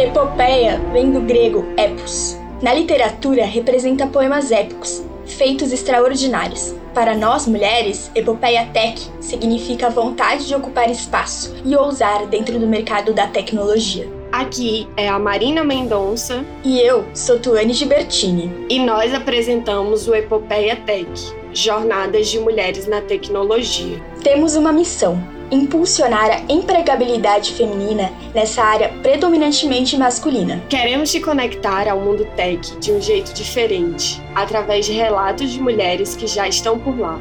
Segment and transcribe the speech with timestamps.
[0.00, 2.38] Epopeia vem do grego epos.
[2.62, 6.72] Na literatura, representa poemas épicos, feitos extraordinários.
[6.94, 13.12] Para nós mulheres, epopeia tech significa vontade de ocupar espaço e ousar dentro do mercado
[13.12, 14.08] da tecnologia.
[14.30, 16.44] Aqui é a Marina Mendonça.
[16.62, 18.66] E eu sou Tuane Gibertini.
[18.70, 21.08] E nós apresentamos o Epopeia Tech
[21.52, 24.00] Jornadas de Mulheres na Tecnologia.
[24.22, 30.62] Temos uma missão: impulsionar a empregabilidade feminina nessa área predominantemente masculina.
[30.68, 36.14] Queremos te conectar ao mundo tech de um jeito diferente, através de relatos de mulheres
[36.14, 37.18] que já estão por lá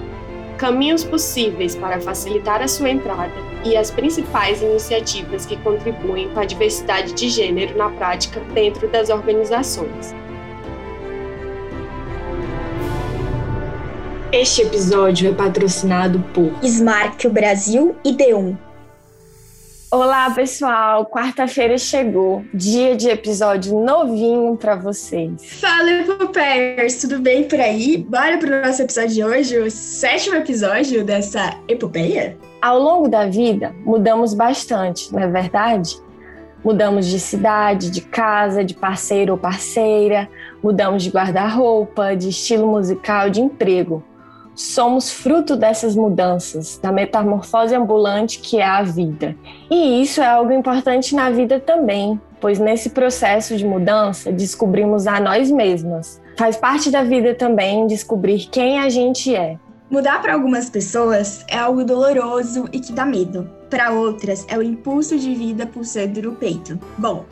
[0.57, 3.31] caminhos possíveis para facilitar a sua entrada
[3.63, 9.09] e as principais iniciativas que contribuem com a diversidade de gênero na prática dentro das
[9.09, 10.13] organizações.
[14.39, 18.55] Este episódio é patrocinado por Smart Brasil e D1.
[19.89, 21.07] Olá, pessoal!
[21.07, 25.59] Quarta-feira chegou, dia de episódio novinho para vocês.
[25.59, 27.01] Fala, Epopeias!
[27.01, 27.97] Tudo bem por aí?
[28.07, 32.37] Bora pro nosso episódio de hoje, o sétimo episódio dessa epopeia?
[32.61, 35.99] Ao longo da vida, mudamos bastante, não é verdade?
[36.63, 40.29] Mudamos de cidade, de casa, de parceiro ou parceira,
[40.61, 44.03] mudamos de guarda-roupa, de estilo musical, de emprego
[44.57, 49.35] somos fruto dessas mudanças, da metamorfose ambulante que é a vida.
[49.69, 55.19] E isso é algo importante na vida também, pois nesse processo de mudança descobrimos a
[55.19, 56.19] nós mesmas.
[56.35, 59.59] Faz parte da vida também descobrir quem a gente é.
[59.91, 63.47] Mudar para algumas pessoas é algo doloroso e que dá medo.
[63.69, 66.79] Para outras é o impulso de vida pulsando no peito.
[66.97, 67.25] Bom,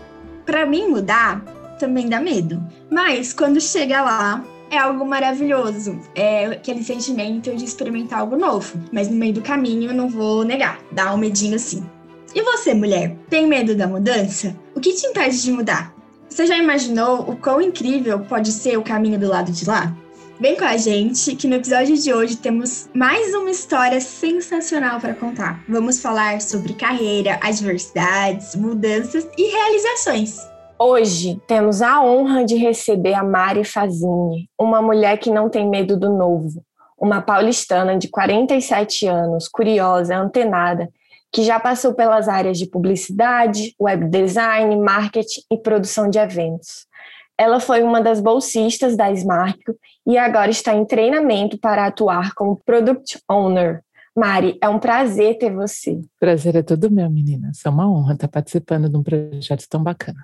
[0.46, 1.44] para mim mudar
[1.80, 2.64] também dá medo.
[2.90, 6.00] Mas quando chega lá, é algo maravilhoso.
[6.14, 8.80] É aquele sentimento de experimentar algo novo.
[8.92, 11.86] Mas no meio do caminho, não vou negar, dá um medinho assim.
[12.34, 14.56] E você, mulher, tem medo da mudança?
[14.76, 15.94] O que te impede de mudar?
[16.28, 19.96] Você já imaginou o quão incrível pode ser o caminho do lado de lá?
[20.38, 25.14] Vem com a gente que no episódio de hoje temos mais uma história sensacional para
[25.14, 25.64] contar.
[25.70, 30.55] Vamos falar sobre carreira, adversidades, mudanças e realizações.
[30.78, 35.98] Hoje temos a honra de receber a Mari Fazini, uma mulher que não tem medo
[35.98, 36.62] do novo,
[37.00, 40.90] uma paulistana de 47 anos, curiosa, antenada,
[41.32, 46.86] que já passou pelas áreas de publicidade, web design, marketing e produção de eventos.
[47.38, 52.62] Ela foi uma das bolsistas da Smarco e agora está em treinamento para atuar como
[52.66, 53.82] Product Owner.
[54.14, 56.02] Mari, é um prazer ter você.
[56.20, 57.52] Prazer é todo meu, menina.
[57.66, 60.20] É uma honra estar participando de um projeto tão bacana.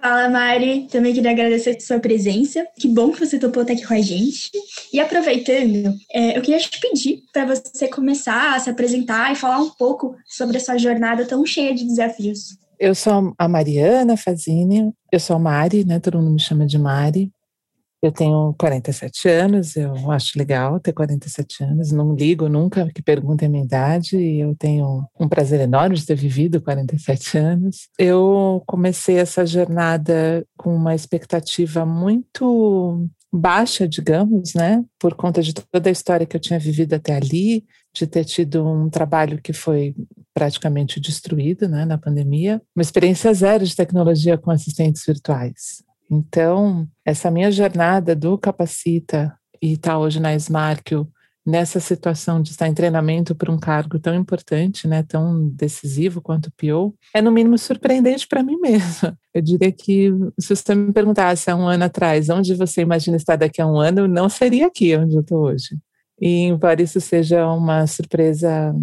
[0.00, 0.86] Fala, Mari.
[0.90, 2.64] Também queria agradecer a sua presença.
[2.78, 4.50] Que bom que você topou estar aqui com a gente.
[4.92, 9.58] E aproveitando, é, eu queria te pedir para você começar a se apresentar e falar
[9.58, 12.56] um pouco sobre a sua jornada tão cheia de desafios.
[12.78, 15.98] Eu sou a Mariana Fazini, eu sou a Mari, né?
[15.98, 17.32] Todo mundo me chama de Mari.
[18.00, 23.48] Eu tenho 47 anos, eu acho legal ter 47 anos, não ligo nunca que perguntem
[23.48, 27.88] a minha idade, e eu tenho um prazer enorme de ter vivido 47 anos.
[27.98, 35.88] Eu comecei essa jornada com uma expectativa muito baixa, digamos, né, por conta de toda
[35.88, 39.94] a história que eu tinha vivido até ali, de ter tido um trabalho que foi
[40.32, 45.82] praticamente destruído, né, na pandemia, uma experiência zero de tecnologia com assistentes virtuais.
[46.10, 51.08] Então, essa minha jornada do Capacita e estar tá hoje na Smarkio,
[51.48, 56.48] nessa situação de estar em treinamento para um cargo tão importante, né, tão decisivo quanto
[56.48, 59.18] o PO, é no mínimo surpreendente para mim mesma.
[59.32, 63.36] Eu diria que se você me perguntasse há um ano atrás onde você imagina estar
[63.36, 65.78] daqui a um ano, não seria aqui onde eu estou hoje.
[66.20, 68.74] E embora isso seja uma surpresa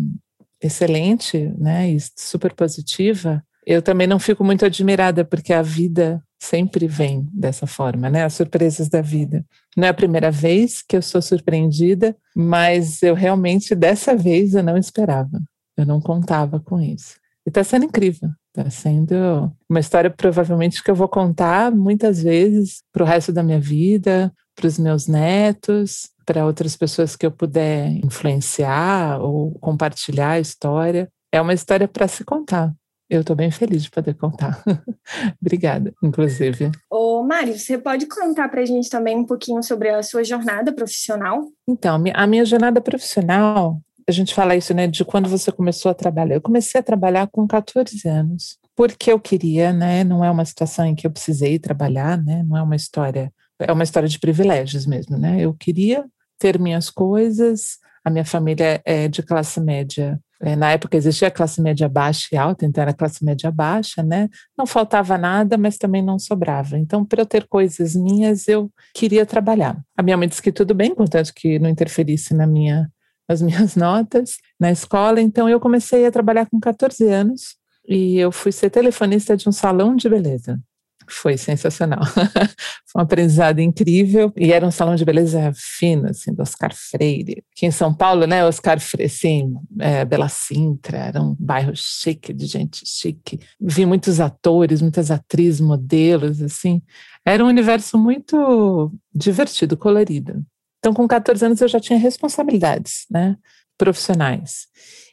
[0.59, 6.88] excelente, né, e super positiva, eu também não fico muito admirada porque a vida sempre
[6.88, 8.24] vem dessa forma, né?
[8.24, 9.46] As surpresas da vida.
[9.76, 14.64] Não é a primeira vez que eu sou surpreendida, mas eu realmente dessa vez eu
[14.64, 15.42] não esperava.
[15.78, 17.16] Eu não contava com isso.
[17.46, 18.30] E está sendo incrível.
[18.56, 23.44] Está sendo uma história provavelmente que eu vou contar muitas vezes para o resto da
[23.44, 30.32] minha vida, para os meus netos, para outras pessoas que eu puder influenciar ou compartilhar
[30.32, 31.09] a história.
[31.32, 32.74] É uma história para se contar.
[33.09, 34.63] Eu estou bem feliz de poder contar.
[35.40, 36.72] Obrigada, inclusive.
[36.90, 40.73] Ô, Mari, você pode contar para a gente também um pouquinho sobre a sua jornada
[40.73, 41.43] profissional?
[41.67, 45.96] Então, a minha jornada profissional, a gente fala isso, né, de quando você começou a
[45.96, 46.35] trabalhar.
[46.35, 50.85] Eu comecei a trabalhar com 14 anos, porque eu queria, né, não é uma situação
[50.85, 54.87] em que eu precisei trabalhar, né, não é uma história, é uma história de privilégios
[54.87, 55.40] mesmo, né.
[55.40, 56.05] Eu queria
[56.40, 61.87] ter minhas coisas, a minha família é de classe média na época existia classe média
[61.87, 64.29] baixa e alta, então era classe média baixa, né?
[64.58, 66.78] Não faltava nada, mas também não sobrava.
[66.78, 69.79] Então, para eu ter coisas minhas, eu queria trabalhar.
[69.97, 72.90] A minha mãe disse que tudo bem, contanto que não interferisse na minha,
[73.29, 75.22] nas minhas notas na escola.
[75.22, 77.55] Então, eu comecei a trabalhar com 14 anos
[77.88, 80.59] e eu fui ser telefonista de um salão de beleza.
[81.07, 82.02] Foi sensacional.
[82.87, 84.31] Foi um aprendizado incrível.
[84.37, 87.43] E era um salão de beleza fino, assim, do Oscar Freire.
[87.52, 92.34] Aqui em São Paulo, né, Oscar Freire, assim, é, Bela Sintra, era um bairro chique,
[92.34, 93.40] de gente chique.
[93.59, 96.81] Vi muitos atores, muitas atrizes, modelos, assim.
[97.25, 100.46] Era um universo muito divertido, colorido.
[100.79, 103.35] Então, com 14 anos, eu já tinha responsabilidades, né,
[103.78, 104.67] profissionais.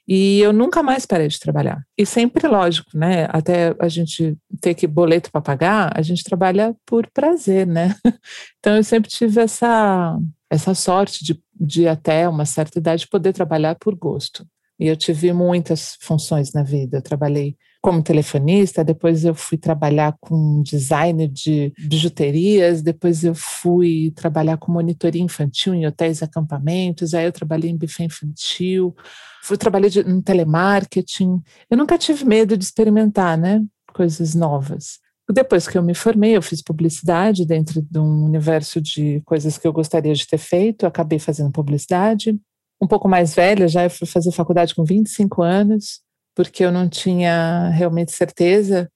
[0.06, 1.82] E eu nunca mais parei de trabalhar.
[1.96, 3.26] E sempre, lógico, né?
[3.31, 7.94] Até a gente ter que boleto para pagar, a gente trabalha por prazer, né?
[8.58, 10.16] Então eu sempre tive essa,
[10.49, 14.46] essa sorte de, de até uma certa idade poder trabalhar por gosto.
[14.78, 16.99] E eu tive muitas funções na vida.
[16.99, 24.12] Eu trabalhei como telefonista, depois eu fui trabalhar com design de bijuterias, depois eu fui
[24.14, 28.94] trabalhar com monitoria infantil em hotéis e acampamentos, aí eu trabalhei em buffet infantil,
[29.43, 31.43] fui trabalhar em telemarketing.
[31.69, 33.61] Eu nunca tive medo de experimentar, né,
[33.93, 35.00] coisas novas.
[35.28, 39.67] Depois que eu me formei, eu fiz publicidade dentro de um universo de coisas que
[39.67, 42.38] eu gostaria de ter feito, acabei fazendo publicidade.
[42.81, 46.00] Um pouco mais velha, já fui fazer faculdade com 25 anos,
[46.34, 48.90] porque eu não tinha realmente certeza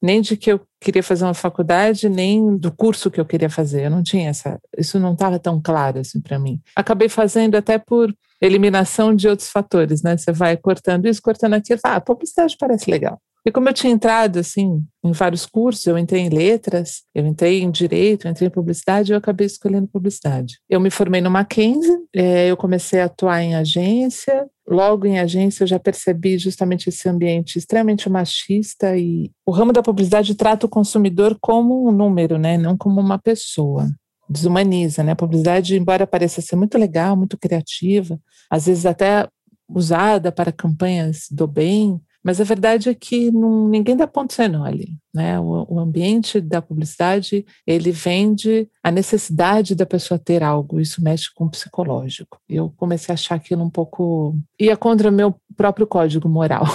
[0.00, 3.86] nem de que eu queria fazer uma faculdade, nem do curso que eu queria fazer.
[3.86, 6.60] Eu não tinha essa, isso não estava tão claro assim para mim.
[6.74, 10.16] Acabei fazendo até por eliminação de outros fatores, né?
[10.16, 13.20] Você vai cortando isso, cortando aquilo, ah, publicidade parece legal.
[13.44, 17.62] E como eu tinha entrado assim em vários cursos, eu entrei em letras, eu entrei
[17.62, 20.58] em direito, eu entrei em publicidade, eu acabei escolhendo publicidade.
[20.68, 24.46] Eu me formei no Mackenzie, é, eu comecei a atuar em agência.
[24.70, 29.82] Logo em agência eu já percebi justamente esse ambiente extremamente machista e o ramo da
[29.82, 33.88] publicidade trata o consumidor como um número, né, não como uma pessoa.
[34.28, 35.12] Desumaniza, né?
[35.12, 38.20] A publicidade, embora pareça ser muito legal, muito criativa,
[38.50, 39.26] às vezes até
[39.66, 44.48] usada para campanhas do bem, mas a verdade é que não, ninguém dá ponto sem
[44.48, 44.98] nó ali.
[45.14, 45.40] Né?
[45.40, 51.32] O, o, ambiente da publicidade, ele vende a necessidade da pessoa ter algo, isso mexe
[51.34, 52.38] com o psicológico.
[52.46, 54.36] Eu comecei a achar aquilo um pouco...
[54.60, 56.66] ia contra meu próprio código moral.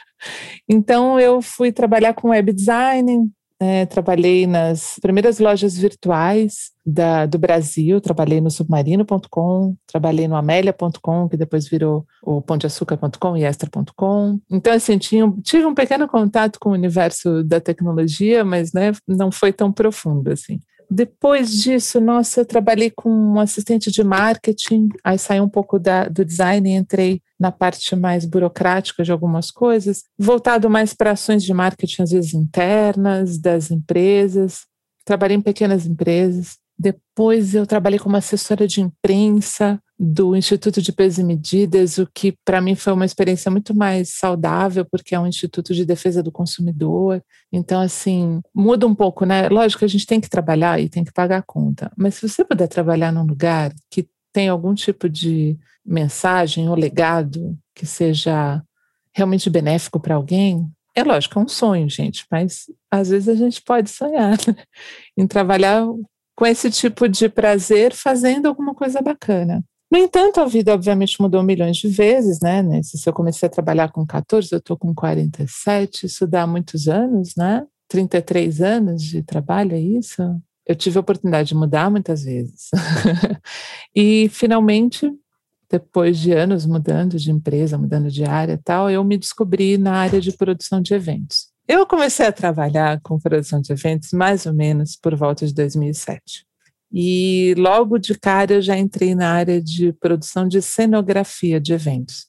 [0.68, 3.26] então eu fui trabalhar com web design,
[3.60, 11.28] é, trabalhei nas primeiras lojas virtuais da, do Brasil, trabalhei no submarino.com, trabalhei no amélia.com,
[11.28, 14.40] que depois virou o pãodeaçúcar.com e extra.com.
[14.50, 19.30] Então, assim, tinha, tive um pequeno contato com o universo da tecnologia, mas né, não
[19.30, 20.58] foi tão profundo assim.
[20.90, 26.08] Depois disso, nossa, eu trabalhei com um assistente de marketing, aí saí um pouco da,
[26.08, 31.44] do design e entrei na parte mais burocrática de algumas coisas, voltado mais para ações
[31.44, 34.66] de marketing, às vezes internas, das empresas.
[35.04, 36.58] Trabalhei em pequenas empresas.
[36.80, 42.34] Depois eu trabalhei como assessora de imprensa do Instituto de Peso e Medidas, o que
[42.42, 46.32] para mim foi uma experiência muito mais saudável, porque é um instituto de defesa do
[46.32, 47.22] consumidor.
[47.52, 49.46] Então, assim, muda um pouco, né?
[49.50, 52.26] Lógico que a gente tem que trabalhar e tem que pagar a conta, mas se
[52.26, 58.62] você puder trabalhar num lugar que tem algum tipo de mensagem ou legado que seja
[59.12, 63.60] realmente benéfico para alguém, é lógico, é um sonho, gente, mas às vezes a gente
[63.60, 64.56] pode sonhar né?
[65.16, 65.84] em trabalhar
[66.40, 69.62] com esse tipo de prazer fazendo alguma coisa bacana.
[69.92, 72.64] No entanto, a vida obviamente mudou milhões de vezes, né?
[72.82, 77.34] Se eu comecei a trabalhar com 14, eu estou com 47, isso dá muitos anos,
[77.36, 77.66] né?
[77.88, 80.22] 33 anos de trabalho, é isso?
[80.66, 82.70] Eu tive a oportunidade de mudar muitas vezes.
[83.94, 85.12] e finalmente,
[85.70, 89.92] depois de anos mudando de empresa, mudando de área e tal, eu me descobri na
[89.92, 91.48] área de produção de eventos.
[91.72, 96.44] Eu comecei a trabalhar com produção de eventos mais ou menos por volta de 2007.
[96.92, 102.26] E logo de cara eu já entrei na área de produção de cenografia de eventos.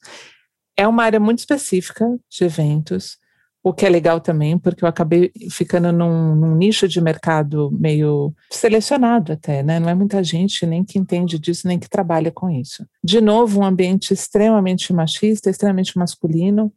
[0.76, 3.18] É uma área muito específica de eventos,
[3.64, 8.32] o que é legal também, porque eu acabei ficando num, num, nicho de mercado meio
[8.48, 9.80] selecionado até, né?
[9.80, 12.86] Não é muita gente nem que entende disso, nem que trabalha com isso.
[13.02, 16.72] De novo, um ambiente extremamente machista, extremamente masculino,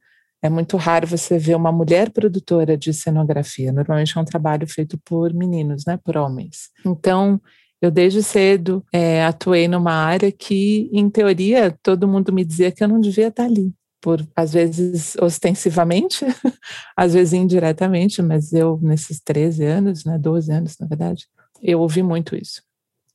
[0.45, 3.71] é muito raro você ver uma mulher produtora de cenografia.
[3.71, 6.69] Normalmente é um trabalho feito por meninos, né, por homens.
[6.85, 7.41] Então,
[7.81, 12.83] eu desde cedo é, atuei numa área que, em teoria, todo mundo me dizia que
[12.83, 13.73] eu não devia estar ali.
[14.01, 16.25] Por, às vezes, ostensivamente,
[16.95, 21.25] às vezes indiretamente, mas eu, nesses 13 anos, né, 12 anos, na verdade,
[21.61, 22.61] eu ouvi muito isso,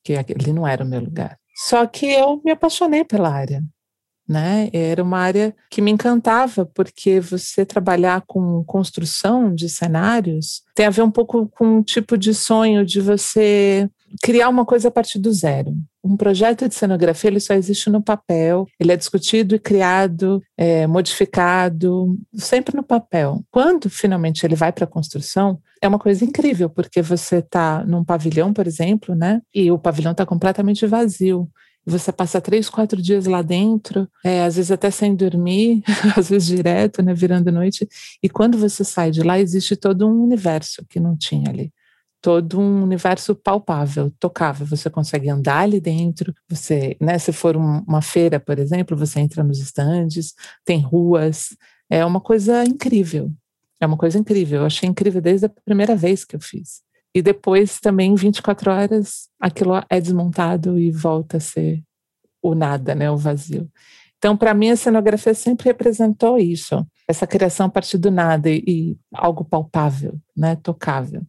[0.03, 1.39] que ali não era o meu lugar.
[1.55, 3.63] Só que eu me apaixonei pela área.
[4.31, 4.71] Né?
[4.73, 10.91] Era uma área que me encantava, porque você trabalhar com construção de cenários tem a
[10.91, 13.91] ver um pouco com um tipo de sonho de você
[14.23, 15.75] criar uma coisa a partir do zero.
[16.03, 20.87] Um projeto de cenografia ele só existe no papel, ele é discutido e criado, é,
[20.87, 23.43] modificado, sempre no papel.
[23.51, 28.05] Quando finalmente ele vai para a construção, é uma coisa incrível, porque você está num
[28.05, 29.43] pavilhão, por exemplo, né?
[29.53, 31.49] E o pavilhão está completamente vazio.
[31.87, 35.83] Você passa três, quatro dias lá dentro, é, às vezes até sem dormir,
[36.17, 37.89] às vezes direto, né, virando noite.
[38.23, 41.73] E quando você sai de lá, existe todo um universo que não tinha ali.
[42.23, 44.67] Todo um universo palpável, tocável.
[44.67, 46.35] Você consegue andar ali dentro.
[46.51, 50.35] Você, né, se for um, uma feira, por exemplo, você entra nos estandes,
[50.65, 51.57] tem ruas.
[51.89, 53.33] É uma coisa incrível.
[53.81, 54.61] É uma coisa incrível.
[54.61, 56.83] Eu achei incrível desde a primeira vez que eu fiz.
[57.15, 61.83] E depois também, 24 horas, aquilo é desmontado e volta a ser
[62.43, 63.69] o nada, né, o vazio.
[64.17, 68.63] Então, para mim, a cenografia sempre representou isso, essa criação a partir do nada e,
[68.67, 71.23] e, algo palpável, né, tocável.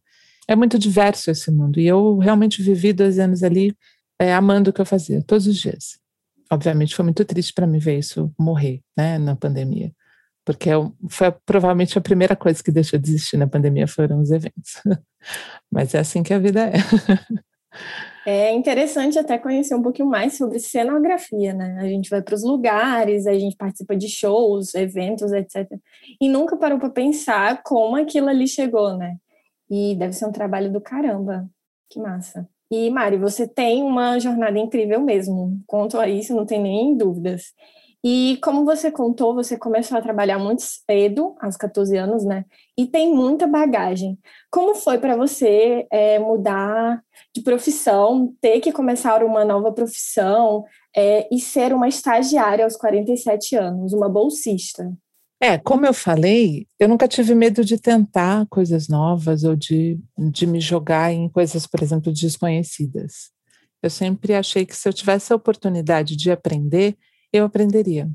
[0.48, 3.76] É muito diverso esse mundo e eu realmente vivi dois anos ali
[4.20, 6.00] é, amando o que eu fazia, todos os dias.
[6.52, 9.92] Obviamente, foi muito triste para mim ver isso morrer, né, na pandemia
[10.46, 10.74] porque é
[11.10, 14.82] foi provavelmente a primeira coisa que deixou de existir na pandemia foram os eventos.
[15.72, 16.74] Mas é assim que a vida é.
[18.26, 21.78] É interessante até conhecer um pouquinho mais sobre cenografia, né?
[21.80, 25.68] A gente vai para os lugares, a gente participa de shows, eventos, etc.
[26.22, 29.16] E nunca parou para pensar como aquilo ali chegou, né?
[29.70, 31.50] E deve ser um trabalho do caramba.
[31.90, 32.48] Que massa.
[32.70, 35.60] E Mari, você tem uma jornada incrível mesmo.
[35.66, 37.54] Quanto a isso, não tem nem dúvidas.
[38.04, 42.46] E como você contou, você começou a trabalhar muito cedo, aos 14 anos, né?
[42.76, 44.18] E tem muita bagagem.
[44.50, 47.04] Como foi para você é, mudar
[47.34, 50.66] de profissão, ter que começar uma nova profissão
[50.96, 54.92] é, e ser uma estagiária aos 47 anos, uma bolsista?
[55.44, 60.46] É, como eu falei, eu nunca tive medo de tentar coisas novas ou de, de
[60.46, 63.32] me jogar em coisas, por exemplo, desconhecidas.
[63.82, 66.96] Eu sempre achei que se eu tivesse a oportunidade de aprender,
[67.32, 68.10] eu aprenderia,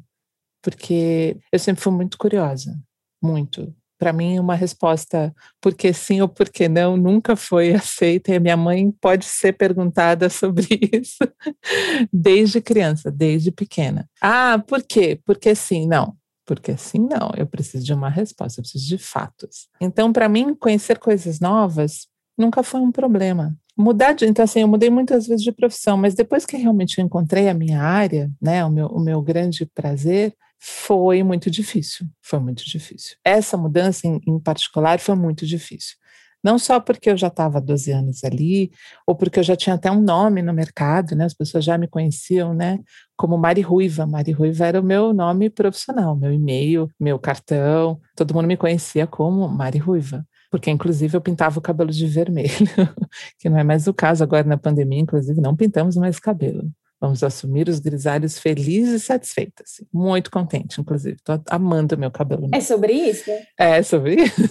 [0.63, 2.79] porque eu sempre fui muito curiosa,
[3.23, 3.75] muito.
[3.99, 8.57] Para mim, uma resposta porque sim ou porque não nunca foi aceita, e a minha
[8.57, 11.19] mãe pode ser perguntada sobre isso
[12.13, 14.09] desde criança, desde pequena.
[14.21, 15.21] Ah, por quê?
[15.25, 16.17] Porque sim, não.
[16.45, 17.33] Porque sim, não.
[17.37, 19.69] Eu preciso de uma resposta, eu preciso de fatos.
[19.81, 22.07] Então, para mim, conhecer coisas novas
[22.37, 26.15] nunca foi um problema mudar de, então assim, eu mudei muitas vezes de profissão, mas
[26.15, 30.35] depois que realmente eu encontrei a minha área, né, o meu, o meu grande prazer,
[30.59, 33.17] foi muito difícil, foi muito difícil.
[33.23, 35.97] Essa mudança em, em particular foi muito difícil.
[36.43, 38.71] Não só porque eu já estava há 12 anos ali,
[39.07, 41.25] ou porque eu já tinha até um nome no mercado, né?
[41.25, 42.79] As pessoas já me conheciam, né?
[43.17, 44.07] Como Mari Ruiva.
[44.07, 48.01] Mari Ruiva era o meu nome profissional, meu e-mail, meu cartão.
[48.15, 50.25] Todo mundo me conhecia como Mari Ruiva
[50.57, 52.49] porque inclusive eu pintava o cabelo de vermelho,
[53.39, 56.71] que não é mais o caso agora na pandemia, inclusive não pintamos mais cabelo.
[56.99, 59.85] Vamos assumir os grisalhos felizes e satisfeitas.
[59.93, 61.17] Muito contente, inclusive.
[61.17, 62.49] Estou amando meu cabelo.
[62.55, 63.31] É sobre isso?
[63.59, 64.43] É sobre isso.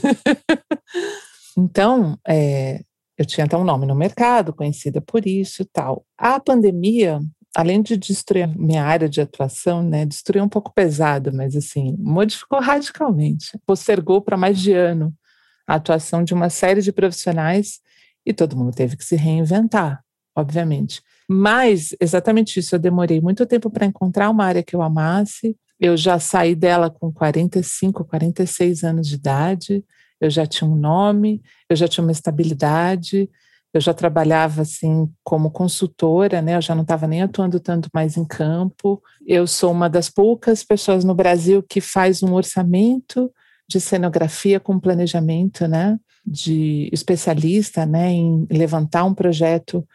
[1.58, 2.82] então, é,
[3.18, 6.06] eu tinha até um nome no mercado, conhecida por isso e tal.
[6.16, 7.20] A pandemia,
[7.56, 12.60] além de destruir minha área de atuação, né, destruiu um pouco pesado, mas assim, modificou
[12.60, 13.58] radicalmente.
[13.66, 15.12] Postergou para mais de ano
[15.68, 17.80] a atuação de uma série de profissionais
[18.26, 20.04] e todo mundo teve que se reinventar,
[20.36, 21.02] obviamente.
[21.28, 25.56] Mas exatamente isso, eu demorei muito tempo para encontrar uma área que eu amasse.
[25.80, 29.84] Eu já saí dela com 45, 46 anos de idade.
[30.22, 33.30] Eu já tinha um nome, eu já tinha uma estabilidade,
[33.74, 36.56] eu já trabalhava assim como consultora, né?
[36.56, 39.02] Eu já não estava nem atuando tanto mais em campo.
[39.28, 43.30] Eu sou uma das poucas pessoas no Brasil que faz um orçamento
[43.68, 49.86] de cenografia com planejamento, né, de especialista, né, em levantar um projeto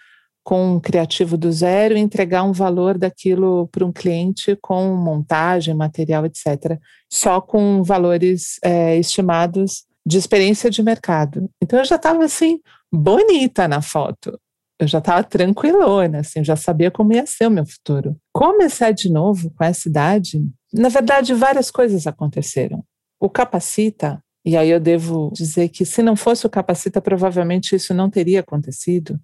[0.42, 5.74] com um criativo do zero e entregar um valor daquilo para um cliente com montagem,
[5.74, 6.78] material, etc.,
[7.12, 11.48] só com valores é, estimados de experiência de mercado.
[11.62, 12.58] Então eu já estava assim
[12.92, 14.38] bonita na foto.
[14.78, 18.16] Eu já estava tranquilona, assim, já sabia como ia ser o meu futuro.
[18.32, 22.82] Começar de novo com essa idade, na verdade, várias coisas aconteceram.
[23.20, 27.92] O capacita, e aí eu devo dizer que se não fosse o capacita, provavelmente isso
[27.92, 29.20] não teria acontecido,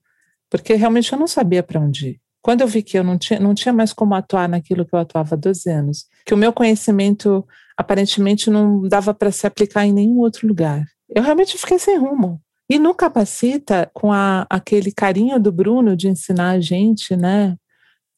[0.50, 2.20] porque realmente eu não sabia para onde ir.
[2.42, 4.98] Quando eu vi que eu não tinha, não tinha mais como atuar naquilo que eu
[4.98, 7.44] atuava há 12 anos, que o meu conhecimento
[7.76, 12.40] aparentemente não dava para se aplicar em nenhum outro lugar, eu realmente fiquei sem rumo.
[12.68, 17.56] E no Capacita, com a, aquele carinho do Bruno de ensinar a gente, né,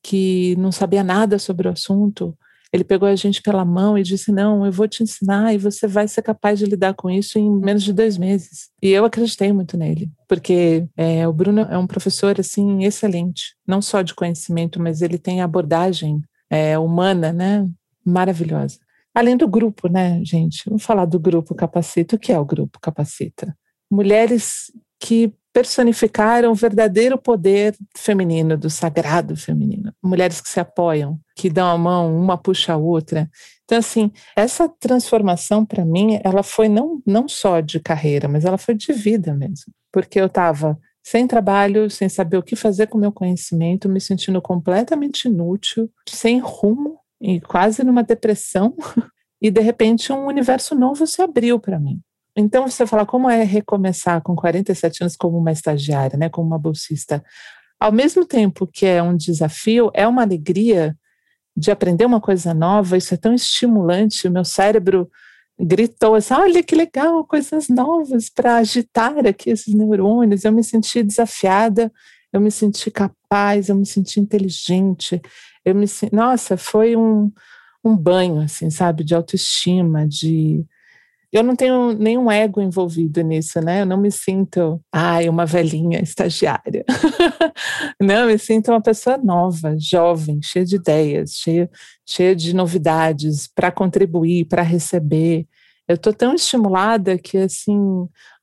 [0.03, 2.37] que não sabia nada sobre o assunto,
[2.73, 5.87] Ele pegou a gente pela mão e disse: Não, eu vou te ensinar e você
[5.87, 8.71] vai ser capaz de lidar com isso em menos de dois meses.
[8.83, 13.81] E eu acreditei muito nele, porque é, o Bruno é um professor assim excelente, não
[13.81, 17.67] só de conhecimento, mas ele tem abordagem é, humana, né?
[18.05, 18.79] Maravilhosa.
[19.15, 20.63] Além do grupo, né, gente?
[20.67, 22.17] Vamos falar do grupo Capacita.
[22.17, 23.57] O que é o grupo Capacita?
[23.91, 24.71] Mulheres
[25.01, 29.93] que personificaram o verdadeiro poder feminino, do sagrado feminino.
[30.01, 33.29] Mulheres que se apoiam, que dão a mão, uma puxa a outra.
[33.65, 38.57] Então, assim, essa transformação para mim, ela foi não, não só de carreira, mas ela
[38.57, 39.73] foi de vida mesmo.
[39.93, 44.01] Porque eu estava sem trabalho, sem saber o que fazer com o meu conhecimento, me
[44.01, 48.77] sentindo completamente inútil, sem rumo e quase numa depressão.
[49.41, 52.01] E de repente um universo novo se abriu para mim.
[52.39, 56.59] Então, você fala como é recomeçar com 47 anos como uma estagiária, né, como uma
[56.59, 57.25] bolsista.
[57.81, 60.97] Ao mesmo tempo que é um desafio, é uma alegria
[61.57, 65.11] de aprender uma coisa nova, isso é tão estimulante, o meu cérebro
[65.59, 71.03] gritou assim, olha que legal, coisas novas para agitar aqui esses neurônios, eu me senti
[71.03, 71.93] desafiada,
[72.33, 75.21] eu me senti capaz, eu me senti inteligente,
[75.65, 77.33] eu me nossa, foi um,
[77.85, 80.65] um banho, assim, sabe, de autoestima, de
[81.33, 83.83] eu não tenho nenhum ego envolvido nisso, né?
[83.83, 86.85] Eu não me sinto, ai, uma velhinha estagiária.
[88.01, 91.71] não, eu me sinto uma pessoa nova, jovem, cheia de ideias, cheia,
[92.07, 95.47] cheia de novidades para contribuir, para receber.
[95.87, 97.79] Eu estou tão estimulada que, assim,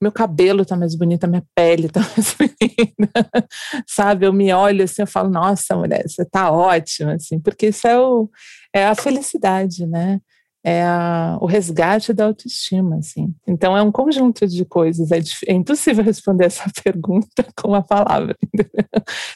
[0.01, 3.47] meu cabelo está mais bonito, minha pele está mais bonita,
[3.87, 4.27] sabe?
[4.27, 7.99] Eu me olho assim, eu falo, nossa, mulher, você está ótima, assim, porque isso é,
[7.99, 8.29] o,
[8.73, 10.19] é a felicidade, né?
[10.65, 13.35] É a, o resgate da autoestima, assim.
[13.47, 15.11] Então é um conjunto de coisas.
[15.11, 18.35] É, é impossível responder essa pergunta com uma palavra.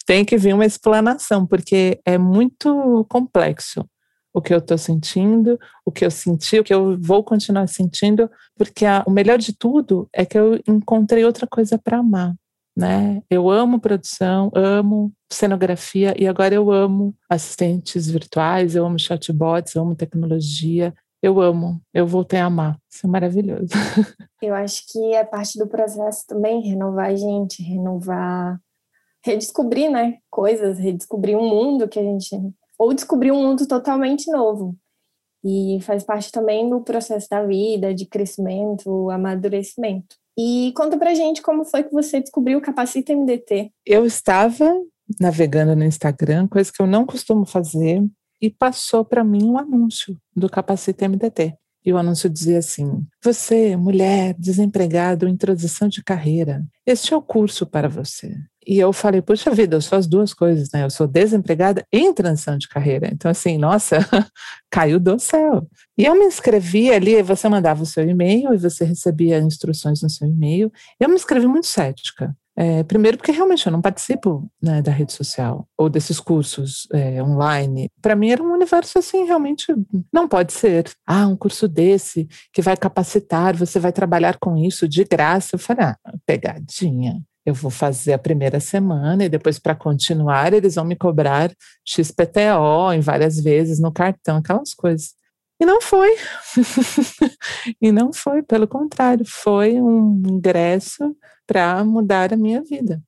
[0.07, 3.86] Tem que vir uma explanação, porque é muito complexo
[4.33, 8.29] o que eu estou sentindo, o que eu senti, o que eu vou continuar sentindo,
[8.57, 12.33] porque a, o melhor de tudo é que eu encontrei outra coisa para amar.
[12.75, 13.22] Né?
[13.29, 19.83] Eu amo produção, amo cenografia e agora eu amo assistentes virtuais, eu amo chatbots, eu
[19.83, 22.77] amo tecnologia, eu amo, eu voltei a amar.
[22.90, 23.68] Isso é maravilhoso.
[24.42, 28.58] Eu acho que é parte do processo também renovar a gente, renovar,
[29.22, 32.29] redescobrir, né, coisas, redescobrir um mundo que a gente
[32.77, 34.77] ou descobrir um mundo totalmente novo.
[35.44, 40.16] E faz parte também do processo da vida, de crescimento, amadurecimento.
[40.38, 43.72] E conta pra gente como foi que você descobriu o Capacita MDT.
[43.86, 44.74] Eu estava
[45.20, 48.01] navegando no Instagram, coisa que eu não costumo fazer,
[48.42, 51.56] e passou para mim um anúncio do Capacita MDT.
[51.86, 57.22] E o anúncio dizia assim: Você, mulher, desempregado em transição de carreira, este é o
[57.22, 58.36] curso para você.
[58.68, 60.84] E eu falei: Puxa vida, eu sou as duas coisas, né?
[60.84, 63.10] Eu sou desempregada em transição de carreira.
[63.12, 63.98] Então, assim, nossa,
[64.70, 65.68] caiu do céu.
[65.98, 70.10] E eu me inscrevi ali, você mandava o seu e-mail e você recebia instruções no
[70.10, 70.72] seu e-mail.
[71.00, 72.36] Eu me inscrevi muito cética.
[72.61, 77.24] É, primeiro, porque realmente eu não participo né, da rede social ou desses cursos é,
[77.24, 77.89] online.
[78.01, 79.74] Para mim era um universo assim, realmente
[80.11, 80.91] não pode ser.
[81.07, 85.55] Ah, um curso desse que vai capacitar, você vai trabalhar com isso de graça.
[85.55, 87.24] Eu falei, ah, pegadinha.
[87.45, 91.50] Eu vou fazer a primeira semana e depois, para continuar, eles vão me cobrar
[91.87, 95.13] XPTO em várias vezes no cartão, aquelas coisas.
[95.61, 96.13] E não foi.
[97.81, 101.15] e não foi, pelo contrário, foi um ingresso
[101.50, 103.01] para mudar a minha vida,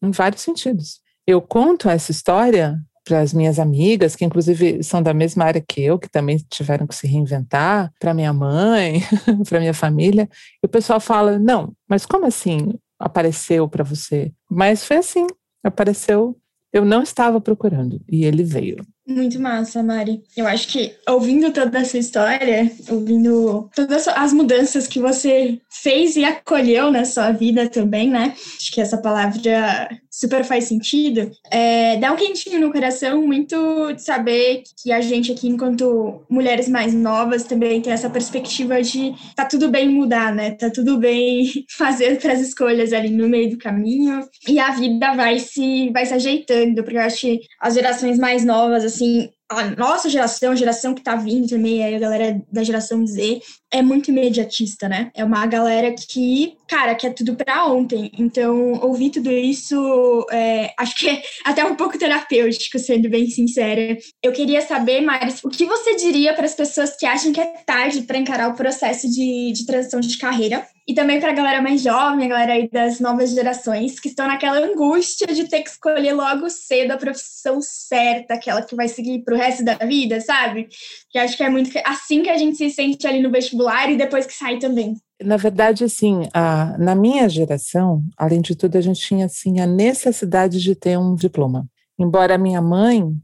[0.00, 1.00] em vários sentidos.
[1.26, 5.82] Eu conto essa história para as minhas amigas, que inclusive são da mesma área que
[5.82, 9.00] eu, que também tiveram que se reinventar, para minha mãe,
[9.48, 10.28] para minha família,
[10.62, 15.26] e o pessoal fala: "Não, mas como assim apareceu para você?" Mas foi assim,
[15.64, 16.38] apareceu,
[16.72, 18.76] eu não estava procurando e ele veio.
[19.08, 20.22] Muito massa, Mari.
[20.36, 26.26] Eu acho que ouvindo toda essa história, ouvindo todas as mudanças que você fez e
[26.26, 28.34] acolheu na sua vida também, né?
[28.36, 31.30] Acho que essa palavra super faz sentido.
[31.50, 36.68] É, dá um quentinho no coração muito de saber que a gente aqui, enquanto mulheres
[36.68, 40.50] mais novas, também tem essa perspectiva de tá tudo bem mudar, né?
[40.50, 45.38] Tá tudo bem fazer outras escolhas ali no meio do caminho e a vida vai
[45.38, 50.10] se vai se ajeitando, porque eu acho que as gerações mais novas assim, a nossa
[50.10, 54.88] geração, a geração que tá vindo também, a galera da geração Z, é muito imediatista,
[54.88, 55.10] né?
[55.14, 58.10] É uma galera que, cara, quer tudo para ontem.
[58.18, 63.96] Então, ouvir tudo isso, é, acho que é até um pouco terapêutico, sendo bem sincera.
[64.22, 67.46] Eu queria saber, Maris, o que você diria para as pessoas que acham que é
[67.64, 70.66] tarde para encarar o processo de, de transição de carreira?
[70.88, 74.26] E também para a galera mais jovem, a galera aí das novas gerações, que estão
[74.26, 79.22] naquela angústia de ter que escolher logo cedo a profissão certa, aquela que vai seguir
[79.22, 80.66] para o resto da vida, sabe?
[81.10, 83.98] Que acho que é muito assim que a gente se sente ali no vestibular e
[83.98, 84.94] depois que sai também.
[85.22, 89.66] Na verdade, assim, a, na minha geração, além de tudo, a gente tinha assim a
[89.66, 91.66] necessidade de ter um diploma.
[91.98, 93.14] Embora a minha mãe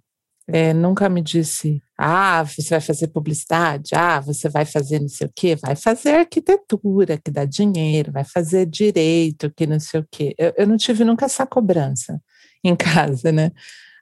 [0.46, 5.26] é, nunca me disse, ah, você vai fazer publicidade, ah, você vai fazer não sei
[5.26, 10.06] o quê, vai fazer arquitetura, que dá dinheiro, vai fazer direito, que não sei o
[10.10, 10.34] quê.
[10.36, 12.20] Eu, eu não tive nunca essa cobrança
[12.62, 13.50] em casa, né?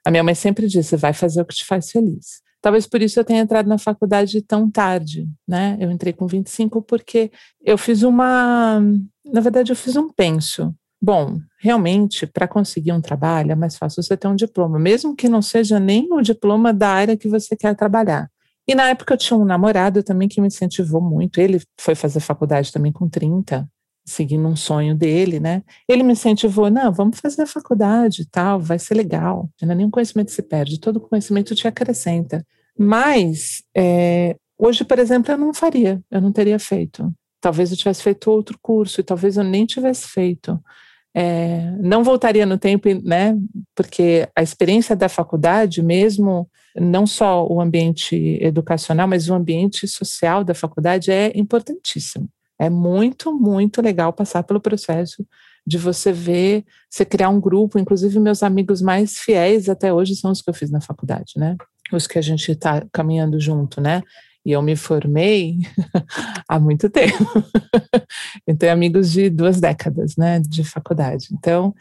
[0.05, 2.41] A minha mãe sempre disse, vai fazer o que te faz feliz.
[2.61, 5.77] Talvez por isso eu tenha entrado na faculdade tão tarde, né?
[5.79, 8.81] Eu entrei com 25 porque eu fiz uma,
[9.25, 10.73] na verdade eu fiz um penso.
[11.05, 15.27] Bom, realmente, para conseguir um trabalho é mais fácil você ter um diploma, mesmo que
[15.27, 18.29] não seja nem o diploma da área que você quer trabalhar.
[18.65, 21.41] E na época eu tinha um namorado também que me incentivou muito.
[21.41, 23.67] Ele foi fazer faculdade também com 30,
[24.05, 25.61] seguindo um sonho dele, né?
[25.89, 29.49] Ele me incentivou, não, vamos fazer a faculdade e tal, vai ser legal.
[29.61, 32.47] Não nenhum conhecimento se perde, todo conhecimento te acrescenta.
[32.79, 37.13] Mas é, hoje, por exemplo, eu não faria, eu não teria feito.
[37.41, 40.57] Talvez eu tivesse feito outro curso e talvez eu nem tivesse feito.
[41.15, 43.37] É, não voltaria no tempo, né?
[43.75, 50.43] Porque a experiência da faculdade, mesmo não só o ambiente educacional, mas o ambiente social
[50.43, 52.27] da faculdade é importantíssimo.
[52.59, 55.25] É muito, muito legal passar pelo processo
[55.65, 57.79] de você ver, você criar um grupo.
[57.79, 61.55] Inclusive, meus amigos mais fiéis até hoje são os que eu fiz na faculdade, né?
[61.91, 64.01] Os que a gente está caminhando junto, né?
[64.45, 65.59] E eu me formei
[66.47, 67.25] há muito tempo.
[68.45, 71.27] eu tenho amigos de duas décadas, né, de faculdade.
[71.31, 71.73] Então,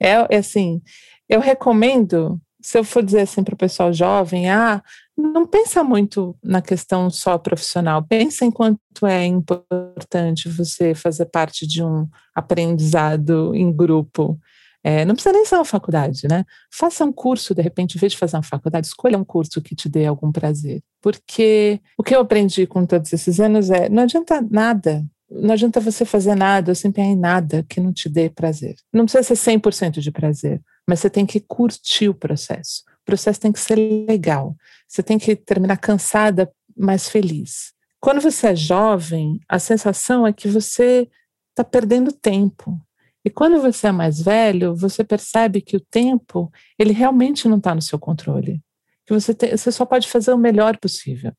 [0.00, 0.82] é, é assim,
[1.28, 4.82] eu recomendo, se eu for dizer assim para o pessoal jovem, ah,
[5.16, 11.66] não pensa muito na questão só profissional, pensa em quanto é importante você fazer parte
[11.66, 14.38] de um aprendizado em grupo,
[14.82, 16.44] é, não precisa nem ser uma faculdade, né?
[16.72, 19.74] Faça um curso, de repente, em vez de fazer uma faculdade, escolha um curso que
[19.74, 20.82] te dê algum prazer.
[21.02, 25.80] Porque o que eu aprendi com todos esses anos é: não adianta nada não adianta
[25.80, 28.74] você fazer nada ou se empenhar em nada que não te dê prazer.
[28.92, 32.82] Não precisa ser 100% de prazer, mas você tem que curtir o processo.
[33.02, 33.76] O processo tem que ser
[34.08, 34.56] legal.
[34.88, 37.72] Você tem que terminar cansada, mas feliz.
[38.00, 41.08] Quando você é jovem, a sensação é que você
[41.50, 42.80] está perdendo tempo.
[43.24, 47.74] E quando você é mais velho, você percebe que o tempo, ele realmente não está
[47.74, 48.60] no seu controle.
[49.06, 51.32] Que você, te, você só pode fazer o melhor possível.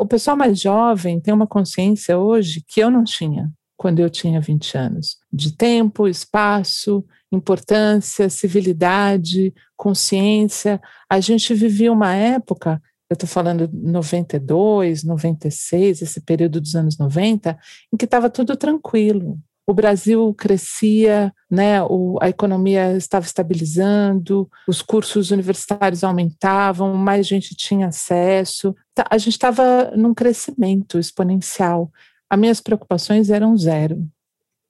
[0.00, 4.42] O pessoal mais jovem tem uma consciência hoje que eu não tinha quando eu tinha
[4.42, 10.78] 20 anos, de tempo, espaço, importância, civilidade, consciência.
[11.08, 17.58] A gente vivia uma época, eu estou falando 92, 96, esse período dos anos 90,
[17.90, 19.38] em que estava tudo tranquilo,
[19.70, 27.54] o Brasil crescia, né, o, a economia estava estabilizando, os cursos universitários aumentavam, mais gente
[27.54, 31.90] tinha acesso, tá, a gente estava num crescimento exponencial.
[32.28, 34.06] As minhas preocupações eram zero,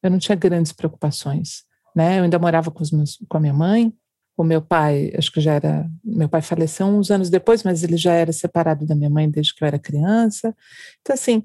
[0.03, 1.65] eu não tinha grandes preocupações.
[1.95, 2.19] Né?
[2.19, 3.93] Eu ainda morava com, meus, com a minha mãe,
[4.37, 7.97] o meu pai, acho que já era, meu pai faleceu uns anos depois, mas ele
[7.97, 10.55] já era separado da minha mãe desde que eu era criança.
[11.01, 11.45] Então, assim,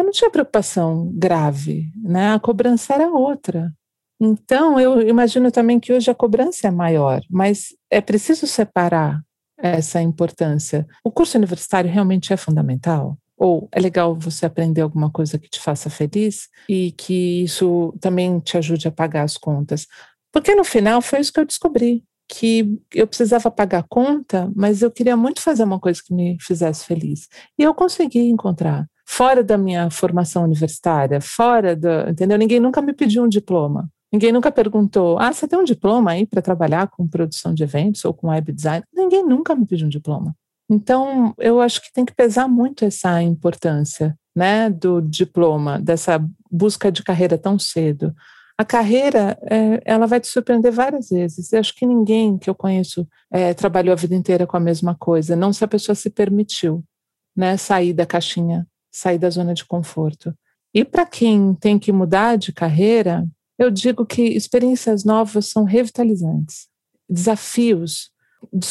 [0.00, 2.32] eu não tinha preocupação grave, né?
[2.32, 3.72] A cobrança era outra.
[4.18, 9.20] Então, eu imagino também que hoje a cobrança é maior, mas é preciso separar
[9.58, 10.86] essa importância.
[11.04, 13.18] O curso universitário realmente é fundamental?
[13.36, 18.38] Ou é legal você aprender alguma coisa que te faça feliz e que isso também
[18.40, 19.86] te ajude a pagar as contas?
[20.32, 24.90] Porque no final foi isso que eu descobri que eu precisava pagar conta, mas eu
[24.90, 27.26] queria muito fazer uma coisa que me fizesse feliz.
[27.58, 32.38] E eu consegui encontrar fora da minha formação universitária, fora da, entendeu?
[32.38, 33.90] Ninguém nunca me pediu um diploma.
[34.12, 38.04] Ninguém nunca perguntou: "Ah, você tem um diploma aí para trabalhar com produção de eventos
[38.04, 40.34] ou com web design?" Ninguém nunca me pediu um diploma.
[40.70, 46.92] Então, eu acho que tem que pesar muito essa importância, né, do diploma, dessa busca
[46.92, 48.14] de carreira tão cedo.
[48.56, 51.52] A carreira, é, ela vai te surpreender várias vezes.
[51.52, 54.94] Eu acho que ninguém que eu conheço é, trabalhou a vida inteira com a mesma
[54.94, 56.84] coisa, não se a pessoa se permitiu,
[57.36, 60.34] né, sair da caixinha sair da zona de conforto.
[60.74, 63.26] E para quem tem que mudar de carreira,
[63.58, 66.68] eu digo que experiências novas são revitalizantes.
[67.08, 68.10] Desafios,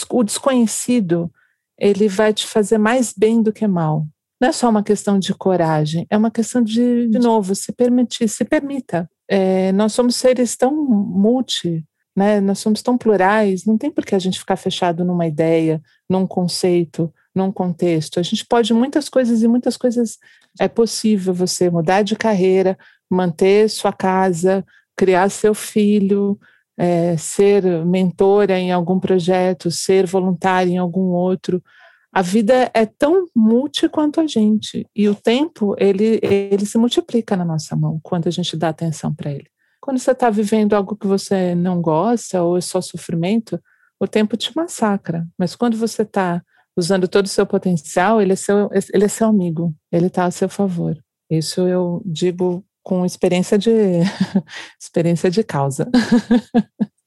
[0.09, 1.31] o desconhecido,
[1.77, 4.07] ele vai te fazer mais bem do que mal.
[4.41, 8.27] não é só uma questão de coragem, é uma questão de, de novo, se permitir,
[8.29, 9.09] se permita.
[9.27, 12.41] É, nós somos seres tão multi, né?
[12.41, 16.25] Nós somos tão plurais, não tem por que a gente ficar fechado numa ideia, num
[16.25, 18.19] conceito, num contexto.
[18.19, 20.17] A gente pode muitas coisas e muitas coisas
[20.59, 22.77] é possível você mudar de carreira,
[23.09, 24.63] manter sua casa,
[24.95, 26.39] criar seu filho,
[26.77, 31.63] é, ser mentora em algum projeto, ser voluntária em algum outro.
[32.11, 37.35] A vida é tão multi quanto a gente e o tempo ele ele se multiplica
[37.37, 39.47] na nossa mão quando a gente dá atenção para ele.
[39.81, 43.59] Quando você está vivendo algo que você não gosta ou é só sofrimento,
[43.99, 45.27] o tempo te massacra.
[45.37, 46.41] Mas quando você está
[46.79, 50.31] usando todo o seu potencial, ele é seu, ele é seu amigo, ele está a
[50.31, 50.97] seu favor.
[51.29, 53.69] Isso eu digo com experiência de
[54.81, 55.87] experiência de causa.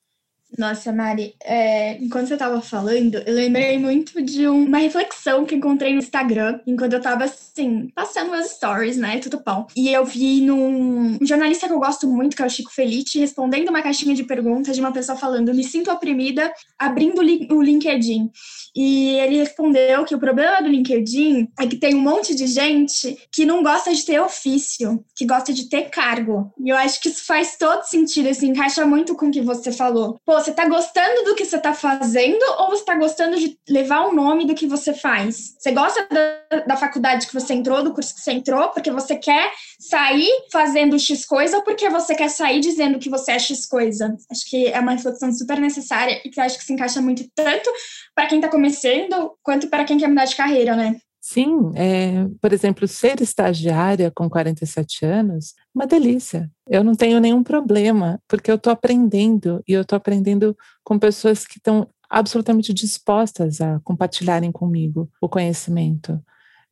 [0.58, 5.92] Nossa, Mari, é, enquanto você estava falando, eu lembrei muito de uma reflexão que encontrei
[5.92, 9.18] no Instagram, enquanto eu estava assim, passando meus stories, né?
[9.18, 9.66] Tudo bom.
[9.74, 13.18] E eu vi num um jornalista que eu gosto muito, que é o Chico Felite,
[13.18, 18.30] respondendo uma caixinha de perguntas de uma pessoa falando: Me sinto oprimida abrindo o LinkedIn.
[18.74, 23.18] E ele respondeu que o problema do LinkedIn é que tem um monte de gente
[23.30, 26.52] que não gosta de ter ofício, que gosta de ter cargo.
[26.58, 29.70] E eu acho que isso faz todo sentido, assim, encaixa muito com o que você
[29.70, 30.18] falou.
[30.24, 34.06] Pô, você tá gostando do que você tá fazendo ou você tá gostando de levar
[34.06, 35.54] o nome do que você faz?
[35.58, 39.16] Você gosta da, da faculdade que você entrou, do curso que você entrou, porque você
[39.16, 43.66] quer sair fazendo X coisa ou porque você quer sair dizendo que você é X
[43.66, 44.16] coisa?
[44.30, 47.70] Acho que é uma reflexão super necessária e que acho que se encaixa muito tanto
[48.14, 50.96] para quem tá começando quanto para quem quer mudar de carreira, né?
[51.24, 56.50] Sim, é, por exemplo, ser estagiária com 47 anos, uma delícia.
[56.68, 61.46] Eu não tenho nenhum problema, porque eu estou aprendendo e eu estou aprendendo com pessoas
[61.46, 66.20] que estão absolutamente dispostas a compartilharem comigo o conhecimento.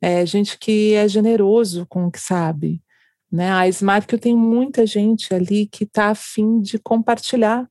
[0.01, 2.83] É gente que é generoso com o que sabe.
[3.31, 3.53] Né?
[3.53, 7.71] A Smart, tenho muita gente ali que está afim de compartilhar,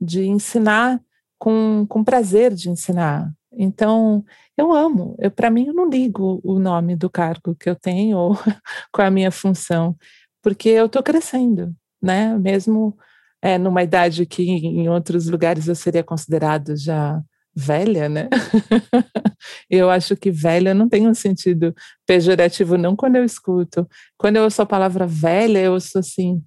[0.00, 1.00] de ensinar
[1.36, 3.28] com, com prazer de ensinar.
[3.56, 4.24] Então,
[4.56, 5.16] eu amo.
[5.18, 8.36] Eu, Para mim, eu não ligo o nome do cargo que eu tenho ou
[8.92, 9.96] com a minha função,
[10.42, 12.36] porque eu estou crescendo, né?
[12.38, 12.96] Mesmo
[13.42, 17.20] é, numa idade que em outros lugares eu seria considerado já
[17.54, 18.28] velha, né?
[19.70, 21.74] eu acho que velha não tem um sentido
[22.06, 23.86] pejorativo, não quando eu escuto.
[24.16, 26.42] Quando eu ouço a palavra velha, eu ouço assim,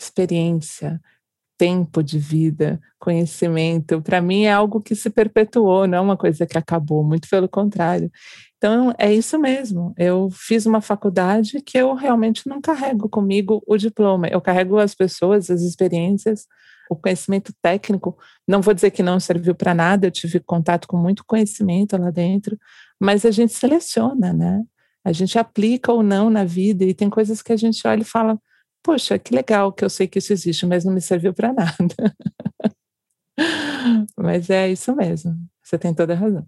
[0.00, 1.00] experiência,
[1.56, 6.46] tempo de vida, conhecimento, para mim é algo que se perpetuou, não é uma coisa
[6.46, 8.10] que acabou, muito pelo contrário.
[8.56, 9.94] Então, é isso mesmo.
[9.98, 14.26] Eu fiz uma faculdade que eu realmente não carrego comigo o diploma.
[14.28, 16.46] Eu carrego as pessoas, as experiências,
[16.90, 18.16] o conhecimento técnico.
[18.48, 22.10] Não vou dizer que não serviu para nada, eu tive contato com muito conhecimento lá
[22.10, 22.58] dentro,
[22.98, 24.62] mas a gente seleciona, né?
[25.04, 28.04] A gente aplica ou não na vida e tem coisas que a gente olha e
[28.04, 28.38] fala:
[28.84, 32.14] poxa, que legal que eu sei que isso existe, mas não me serviu para nada.
[34.16, 36.44] mas é isso mesmo, você tem toda a razão.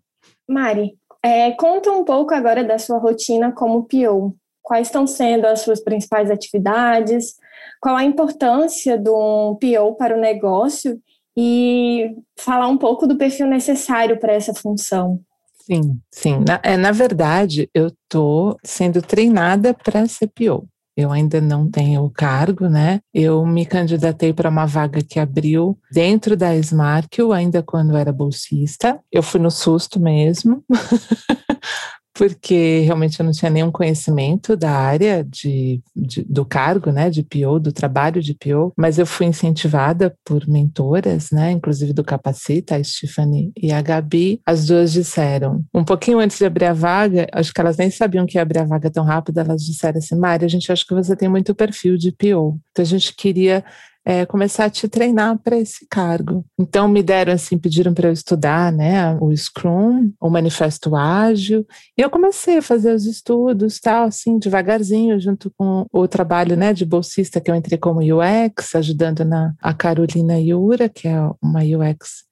[0.48, 4.36] Mari, é, conta um pouco agora da sua rotina como PO.
[4.62, 7.36] Quais estão sendo as suas principais atividades?
[7.80, 11.00] Qual a importância do PO para o negócio?
[11.36, 15.20] E falar um pouco do perfil necessário para essa função.
[15.60, 16.44] Sim, sim.
[16.46, 20.66] Na, é, na verdade, eu estou sendo treinada para ser PO.
[20.96, 23.00] Eu ainda não tenho o cargo, né?
[23.12, 28.98] Eu me candidatei para uma vaga que abriu dentro da Smarkle, ainda quando era bolsista.
[29.12, 30.64] Eu fui no susto mesmo,
[32.16, 37.22] porque realmente eu não tinha nenhum conhecimento da área de, de, do cargo, né, de
[37.22, 42.74] PO, do trabalho de PO, mas eu fui incentivada por mentoras, né, inclusive do Capacita,
[42.74, 44.40] a Stephanie e a Gabi.
[44.46, 48.24] As duas disseram, um pouquinho antes de abrir a vaga, acho que elas nem sabiam
[48.24, 50.94] que ia abrir a vaga tão rápido, elas disseram assim, Mari, a gente acha que
[50.94, 53.62] você tem muito perfil de PO, então a gente queria
[54.06, 56.44] é, começar a te treinar para esse cargo.
[56.56, 61.66] Então me deram assim, pediram para eu estudar, né, o Scrum, o Manifesto Ágil,
[61.98, 66.72] e eu comecei a fazer os estudos, tal, assim, devagarzinho, junto com o trabalho, né,
[66.72, 71.60] de bolsista que eu entrei como UX, ajudando na a Carolina Yura, que é uma
[71.62, 72.25] UX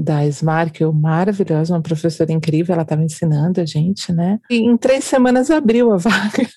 [0.00, 4.40] da Smart, é maravilhosa, uma professora incrível, ela estava ensinando a gente, né?
[4.48, 6.48] E em três semanas abriu a vaga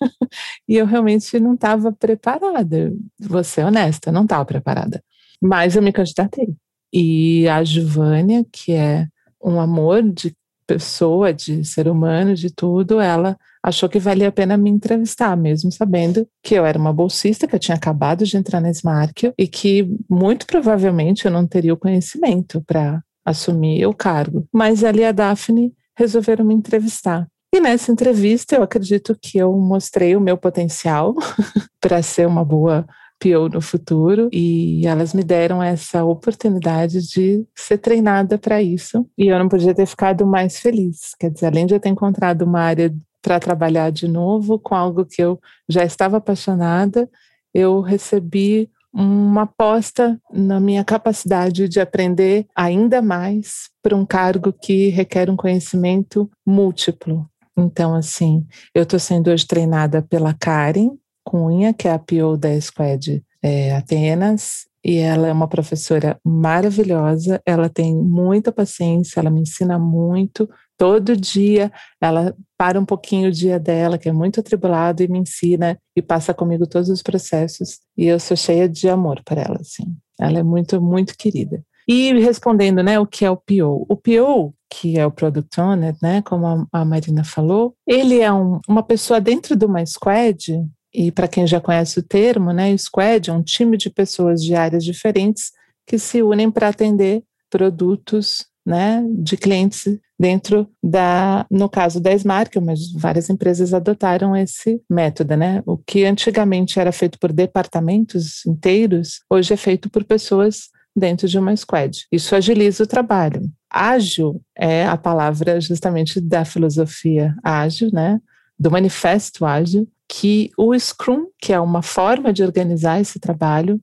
[0.67, 5.03] e eu realmente não estava preparada, vou ser honesta, não estava preparada.
[5.41, 6.55] Mas eu me candidatei.
[6.93, 9.07] E a Giovânia, que é
[9.43, 10.33] um amor de
[10.65, 15.69] pessoa, de ser humano, de tudo, ela achou que valia a pena me entrevistar, mesmo
[15.69, 19.47] sabendo que eu era uma bolsista, que eu tinha acabado de entrar na Smart e
[19.47, 24.47] que muito provavelmente eu não teria o conhecimento para assumir o cargo.
[24.51, 27.27] Mas ali a Daphne resolveram me entrevistar.
[27.53, 31.13] E nessa entrevista, eu acredito que eu mostrei o meu potencial
[31.79, 32.85] para ser uma boa
[33.19, 39.27] PO no futuro e elas me deram essa oportunidade de ser treinada para isso e
[39.27, 41.15] eu não podia ter ficado mais feliz.
[41.17, 45.05] Quer dizer, além de eu ter encontrado uma área para trabalhar de novo com algo
[45.05, 47.09] que eu já estava apaixonada,
[47.53, 54.89] eu recebi uma aposta na minha capacidade de aprender ainda mais para um cargo que
[54.89, 57.27] requer um conhecimento múltiplo.
[57.57, 60.91] Então, assim, eu estou sendo hoje treinada pela Karen
[61.23, 67.41] Cunha, que é a PO da Squad é, Atenas, e ela é uma professora maravilhosa,
[67.45, 70.49] ela tem muita paciência, ela me ensina muito.
[70.77, 75.19] Todo dia ela para um pouquinho o dia dela, que é muito atribulado, e me
[75.19, 77.79] ensina e passa comigo todos os processos.
[77.97, 79.95] E eu sou cheia de amor para ela, assim.
[80.19, 81.63] Ela é muito, muito querida.
[81.87, 83.85] E respondendo, né, o que é o PO?
[83.89, 88.31] O PO, que é o Product Owner, né, como a, a Marina falou, ele é
[88.31, 92.75] um, uma pessoa dentro de uma squad, e para quem já conhece o termo, né,
[92.77, 95.51] squad é um time de pessoas de áreas diferentes
[95.85, 102.59] que se unem para atender produtos, né, de clientes dentro da, no caso da Smart,
[102.59, 105.61] mas várias empresas adotaram esse método, né?
[105.65, 111.37] O que antigamente era feito por departamentos inteiros, hoje é feito por pessoas dentro de
[111.37, 112.05] uma squad.
[112.11, 113.51] Isso agiliza o trabalho.
[113.69, 118.21] Ágil é a palavra justamente da filosofia ágil, né?
[118.57, 123.81] Do manifesto ágil, que o Scrum, que é uma forma de organizar esse trabalho,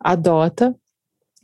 [0.00, 0.74] adota,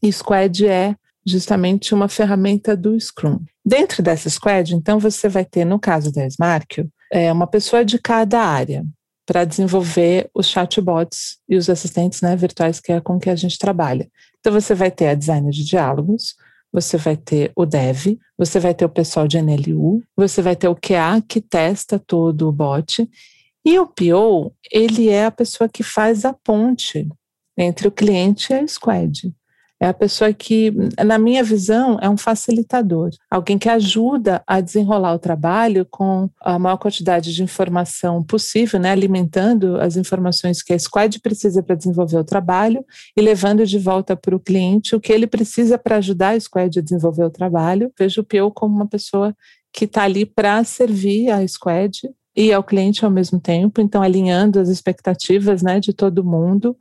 [0.03, 3.41] e Squad é justamente uma ferramenta do Scrum.
[3.67, 7.99] Dentro dessa Squad, então, você vai ter, no caso da Smarkio, é, uma pessoa de
[7.99, 8.85] cada área
[9.27, 13.59] para desenvolver os chatbots e os assistentes né, virtuais que é com que a gente
[13.59, 14.09] trabalha.
[14.39, 16.37] Então, você vai ter a designer de diálogos,
[16.73, 20.69] você vai ter o dev, você vai ter o pessoal de NLU, você vai ter
[20.69, 23.09] o QA que testa todo o bot,
[23.65, 27.09] e o PO, ele é a pessoa que faz a ponte
[27.59, 29.35] entre o cliente e a squad.
[29.79, 30.73] É a pessoa que,
[31.05, 36.59] na minha visão, é um facilitador, alguém que ajuda a desenrolar o trabalho com a
[36.59, 42.17] maior quantidade de informação possível, né, alimentando as informações que a squad precisa para desenvolver
[42.17, 42.83] o trabalho
[43.15, 46.79] e levando de volta para o cliente o que ele precisa para ajudar a squad
[46.79, 47.93] a desenvolver o trabalho.
[47.99, 49.37] Vejo o PO como uma pessoa
[49.71, 52.01] que está ali para servir a squad
[52.35, 56.75] e ao cliente ao mesmo tempo, então alinhando as expectativas né, de todo mundo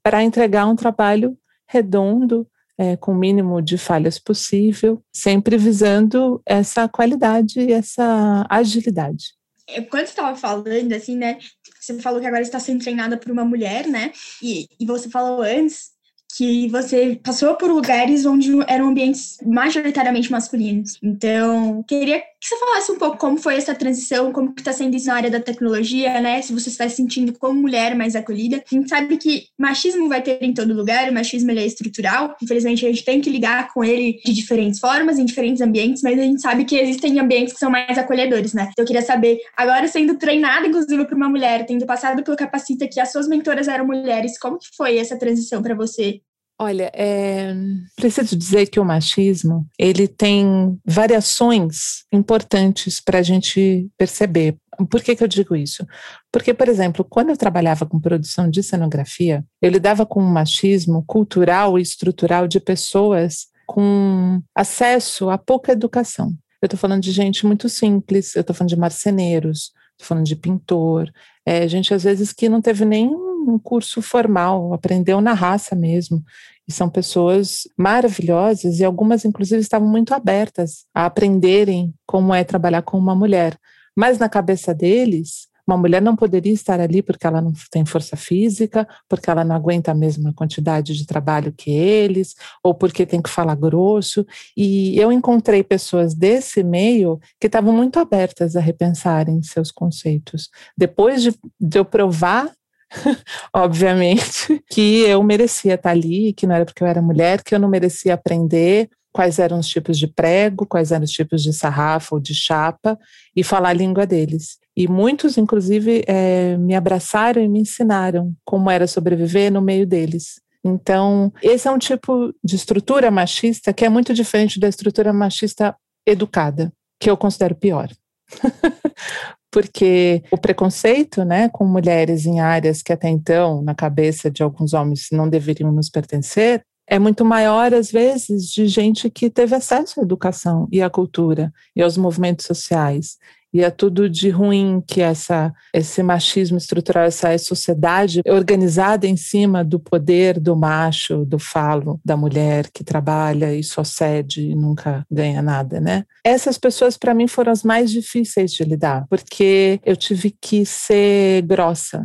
[0.00, 1.36] para entregar um trabalho
[1.68, 2.46] redondo,
[2.78, 9.34] é, com o mínimo de falhas possível, sempre visando essa qualidade e essa agilidade.
[9.68, 11.38] É, quando você estava falando, assim, né?
[11.80, 14.12] Você falou que agora está sendo treinada por uma mulher, né?
[14.42, 15.96] E, e você falou antes
[16.36, 20.98] que você passou por lugares onde eram ambientes majoritariamente masculinos.
[21.02, 24.94] Então, queria que você falasse um pouco como foi essa transição, como que está sendo
[24.94, 26.40] isso na área da tecnologia, né?
[26.40, 28.62] Se você está se sentindo como mulher mais acolhida.
[28.70, 32.36] A gente sabe que machismo vai ter em todo lugar, o machismo ele é estrutural.
[32.40, 36.18] Infelizmente, a gente tem que lidar com ele de diferentes formas, em diferentes ambientes, mas
[36.18, 38.68] a gente sabe que existem ambientes que são mais acolhedores, né?
[38.70, 42.86] Então, eu queria saber, agora sendo treinada, inclusive, por uma mulher, tendo passado pelo Capacita,
[42.86, 46.20] que as suas mentoras eram mulheres, como que foi essa transição para você?
[46.58, 47.54] Olha, é,
[47.94, 54.56] preciso dizer que o machismo ele tem variações importantes para a gente perceber.
[54.90, 55.86] Por que, que eu digo isso?
[56.32, 61.04] Porque, por exemplo, quando eu trabalhava com produção de cenografia, eu lidava com um machismo
[61.06, 66.28] cultural e estrutural de pessoas com acesso a pouca educação.
[66.62, 70.36] Eu estou falando de gente muito simples, eu estou falando de marceneiros, estou falando de
[70.36, 71.12] pintor,
[71.44, 73.10] é, gente às vezes que não teve nem
[73.50, 76.22] um curso formal, aprendeu na raça mesmo.
[76.68, 82.82] E são pessoas maravilhosas e algumas, inclusive, estavam muito abertas a aprenderem como é trabalhar
[82.82, 83.56] com uma mulher.
[83.96, 88.16] Mas na cabeça deles, uma mulher não poderia estar ali porque ela não tem força
[88.16, 93.20] física, porque ela não aguenta a mesma quantidade de trabalho que eles, ou porque tem
[93.20, 94.24] que falar grosso.
[94.56, 100.50] E eu encontrei pessoas desse meio que estavam muito abertas a repensarem seus conceitos.
[100.78, 102.52] Depois de, de eu provar
[103.52, 107.58] obviamente, que eu merecia estar ali, que não era porque eu era mulher, que eu
[107.58, 112.14] não merecia aprender quais eram os tipos de prego, quais eram os tipos de sarrafa
[112.14, 112.98] ou de chapa
[113.34, 114.58] e falar a língua deles.
[114.76, 120.34] E muitos, inclusive, é, me abraçaram e me ensinaram como era sobreviver no meio deles.
[120.62, 125.74] Então, esse é um tipo de estrutura machista que é muito diferente da estrutura machista
[126.06, 126.70] educada,
[127.00, 127.88] que eu considero pior.
[129.56, 134.74] porque o preconceito né, com mulheres em áreas que até então, na cabeça de alguns
[134.74, 139.98] homens, não deveriam nos pertencer, é muito maior, às vezes, de gente que teve acesso
[139.98, 143.16] à educação e à cultura e aos movimentos sociais.
[143.52, 149.64] E é tudo de ruim que essa esse machismo estrutural, essa sociedade organizada em cima
[149.64, 155.04] do poder do macho, do falo, da mulher que trabalha e só cede e nunca
[155.10, 156.04] ganha nada, né?
[156.24, 161.42] Essas pessoas para mim foram as mais difíceis de lidar, porque eu tive que ser
[161.42, 162.04] grossa,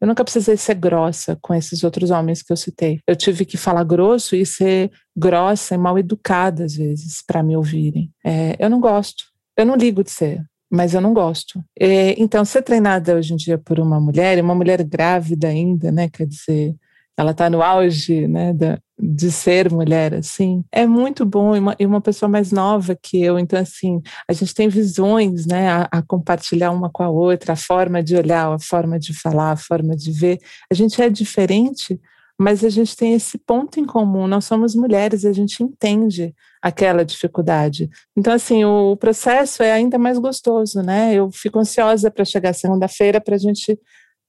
[0.00, 3.00] eu nunca precisei ser grossa com esses outros homens que eu citei.
[3.06, 7.56] Eu tive que falar grosso e ser grossa e mal educada às vezes para me
[7.56, 8.12] ouvirem.
[8.24, 9.24] É, eu não gosto.
[9.56, 11.62] Eu não ligo de ser mas eu não gosto.
[11.78, 16.08] É, então, ser treinada hoje em dia por uma mulher, uma mulher grávida ainda, né?
[16.08, 16.74] Quer dizer,
[17.16, 18.52] ela está no auge, né?
[18.52, 22.96] Da, de ser mulher, assim, é muito bom e uma, e uma, pessoa mais nova
[23.00, 23.38] que eu.
[23.38, 25.68] Então, assim, a gente tem visões, né?
[25.68, 29.52] A, a, compartilhar uma com a outra, a forma de olhar, a forma de falar,
[29.52, 30.38] a forma de ver.
[30.70, 32.00] A gente é diferente,
[32.38, 34.28] mas a gente tem esse ponto em comum.
[34.28, 36.32] Nós somos mulheres, a gente entende
[36.62, 37.90] aquela dificuldade.
[38.16, 41.14] Então, assim, o processo é ainda mais gostoso, né?
[41.14, 43.78] Eu fico ansiosa para chegar segunda-feira para a gente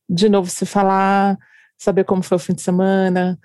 [0.09, 1.37] de novo se falar,
[1.77, 3.37] saber como foi o fim de semana,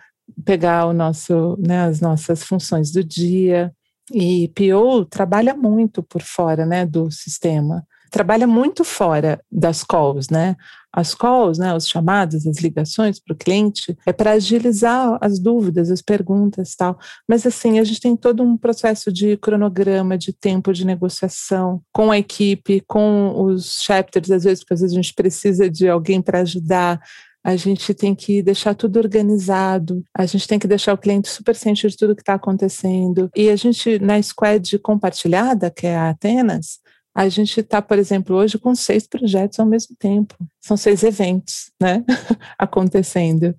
[0.47, 3.71] pegar o nosso, né, as nossas funções do dia.
[4.13, 10.55] E PO trabalha muito por fora, né, do sistema trabalha muito fora das calls, né?
[10.93, 15.91] As calls, né, os chamados, as ligações para o cliente, é para agilizar as dúvidas,
[15.91, 16.97] as perguntas tal.
[17.29, 22.13] Mas assim, a gente tem todo um processo de cronograma, de tempo de negociação com
[22.13, 26.23] a equipe, com os chapters, às vezes, porque às vezes a gente precisa de alguém
[26.23, 27.01] para ajudar
[27.45, 31.55] a gente tem que deixar tudo organizado, a gente tem que deixar o cliente super
[31.55, 33.31] ciente de tudo que está acontecendo.
[33.37, 36.79] E a gente, na squad compartilhada, que é a Atenas,
[37.15, 40.35] a gente está, por exemplo, hoje com seis projetos ao mesmo tempo.
[40.61, 42.05] São seis eventos, né,
[42.59, 43.55] acontecendo.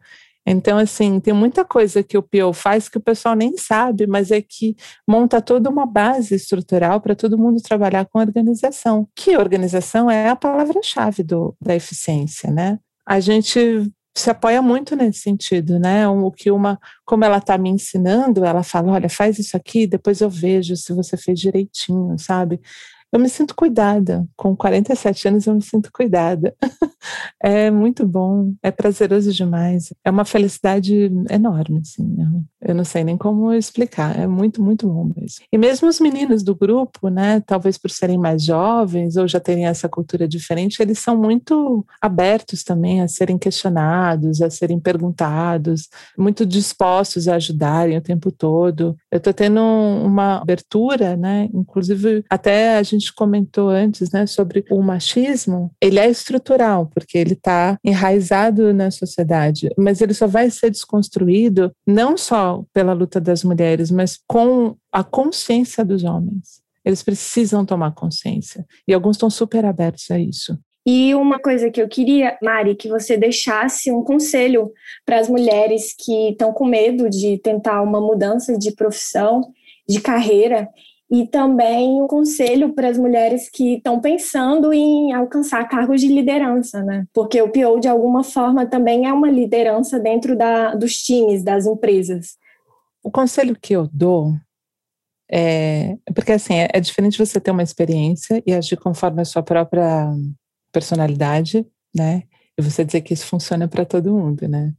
[0.48, 4.30] Então, assim, tem muita coisa que o PO faz que o pessoal nem sabe, mas
[4.30, 4.76] é que
[5.08, 9.08] monta toda uma base estrutural para todo mundo trabalhar com organização.
[9.16, 11.26] Que organização é a palavra-chave
[11.60, 12.78] da eficiência, né?
[13.08, 16.08] A gente se apoia muito nesse sentido, né?
[16.08, 20.22] O que uma, como ela está me ensinando, ela fala, olha, faz isso aqui, depois
[20.22, 22.62] eu vejo se você fez direitinho, sabe?
[23.12, 24.28] Eu me sinto cuidada.
[24.36, 26.54] Com 47 anos, eu me sinto cuidada.
[27.42, 29.94] é muito bom, é prazeroso demais.
[30.04, 32.18] É uma felicidade enorme, assim.
[32.62, 34.20] Eu não sei nem como explicar.
[34.20, 35.46] É muito, muito bom mesmo.
[35.52, 39.66] E mesmo os meninos do grupo, né, talvez por serem mais jovens ou já terem
[39.66, 45.88] essa cultura diferente, eles são muito abertos também a serem questionados, a serem perguntados,
[46.18, 48.96] muito dispostos a ajudarem o tempo todo.
[49.12, 54.66] Eu estou tendo uma abertura, né, inclusive até a gente gente comentou antes, né, sobre
[54.70, 60.50] o machismo, ele é estrutural, porque ele está enraizado na sociedade, mas ele só vai
[60.50, 66.64] ser desconstruído não só pela luta das mulheres, mas com a consciência dos homens.
[66.84, 68.64] Eles precisam tomar consciência.
[68.88, 70.58] E alguns estão super abertos a isso.
[70.88, 74.72] E uma coisa que eu queria, Mari, que você deixasse um conselho
[75.04, 79.42] para as mulheres que estão com medo de tentar uma mudança de profissão,
[79.90, 80.70] de carreira
[81.10, 86.82] e também um conselho para as mulheres que estão pensando em alcançar cargos de liderança,
[86.84, 87.06] né?
[87.14, 91.66] Porque o PO, de alguma forma, também é uma liderança dentro da, dos times, das
[91.66, 92.38] empresas.
[93.04, 94.34] O conselho que eu dou
[95.32, 95.96] é.
[96.14, 100.12] Porque, assim, é, é diferente você ter uma experiência e agir conforme a sua própria
[100.72, 102.24] personalidade, né?
[102.58, 104.74] E você dizer que isso funciona para todo mundo, né?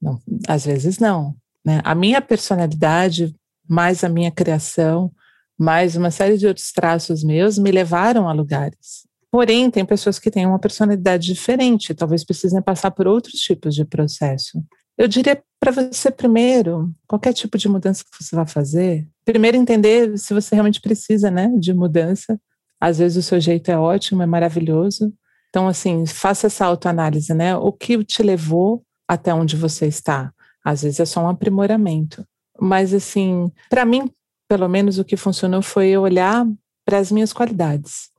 [0.00, 1.34] Não, às vezes não.
[1.64, 1.80] Né?
[1.84, 3.34] A minha personalidade,
[3.68, 5.10] mais a minha criação,
[5.58, 9.06] mas uma série de outros traços meus me levaram a lugares.
[9.30, 13.84] Porém, tem pessoas que têm uma personalidade diferente, talvez precisem passar por outros tipos de
[13.84, 14.62] processo.
[14.96, 20.16] Eu diria para você primeiro, qualquer tipo de mudança que você vai fazer, primeiro entender
[20.18, 22.40] se você realmente precisa, né, de mudança.
[22.80, 25.12] Às vezes o seu jeito é ótimo, é maravilhoso.
[25.50, 27.56] Então, assim, faça essa autoanálise, né?
[27.56, 30.32] O que te levou até onde você está?
[30.64, 32.26] Às vezes é só um aprimoramento.
[32.60, 34.10] Mas, assim, para mim,
[34.48, 36.46] pelo menos o que funcionou foi eu olhar
[36.84, 38.10] para as minhas qualidades.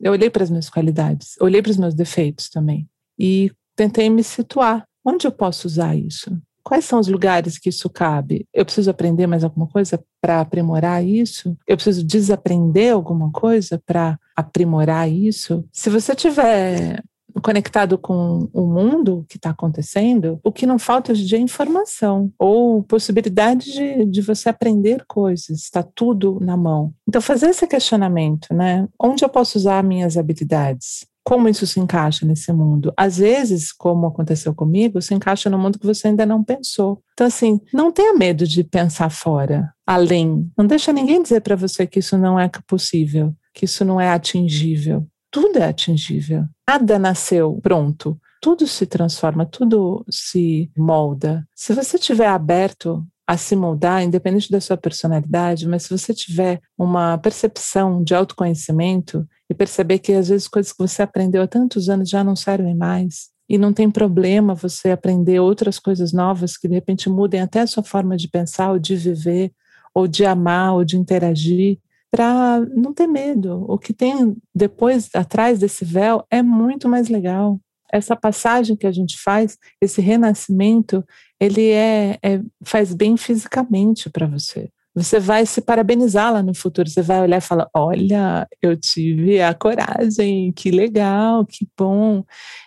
[0.00, 4.24] Eu olhei para as minhas qualidades, olhei para os meus defeitos também e tentei me
[4.24, 4.84] situar.
[5.04, 6.36] Onde eu posso usar isso?
[6.62, 8.46] Quais são os lugares que isso cabe?
[8.52, 11.56] Eu preciso aprender mais alguma coisa para aprimorar isso?
[11.66, 15.62] Eu preciso desaprender alguma coisa para aprimorar isso?
[15.70, 17.04] Se você tiver
[17.40, 21.40] conectado com o mundo que está acontecendo, o que não falta hoje em dia é
[21.40, 26.92] informação ou possibilidade de, de você aprender coisas, está tudo na mão.
[27.08, 28.88] Então, fazer esse questionamento, né?
[29.00, 31.06] Onde eu posso usar minhas habilidades?
[31.24, 32.92] Como isso se encaixa nesse mundo?
[32.96, 37.00] Às vezes, como aconteceu comigo, se encaixa no mundo que você ainda não pensou.
[37.14, 40.50] Então, assim, não tenha medo de pensar fora, além.
[40.56, 44.10] Não deixa ninguém dizer para você que isso não é possível, que isso não é
[44.10, 46.44] atingível tudo é atingível.
[46.70, 48.16] Nada nasceu pronto.
[48.40, 51.44] Tudo se transforma, tudo se molda.
[51.56, 56.60] Se você estiver aberto a se moldar, independente da sua personalidade, mas se você tiver
[56.78, 61.88] uma percepção de autoconhecimento e perceber que às vezes coisas que você aprendeu há tantos
[61.88, 66.68] anos já não servem mais, e não tem problema você aprender outras coisas novas que
[66.68, 69.50] de repente mudem até a sua forma de pensar, ou de viver,
[69.92, 71.80] ou de amar, ou de interagir,
[72.14, 73.64] para não ter medo.
[73.68, 77.58] O que tem depois, atrás desse véu, é muito mais legal.
[77.92, 81.04] Essa passagem que a gente faz, esse renascimento,
[81.40, 84.70] ele é, é faz bem fisicamente para você.
[84.94, 86.88] Você vai se parabenizar lá no futuro.
[86.88, 92.22] Você vai olhar e falar: Olha, eu tive a coragem, que legal, que bom.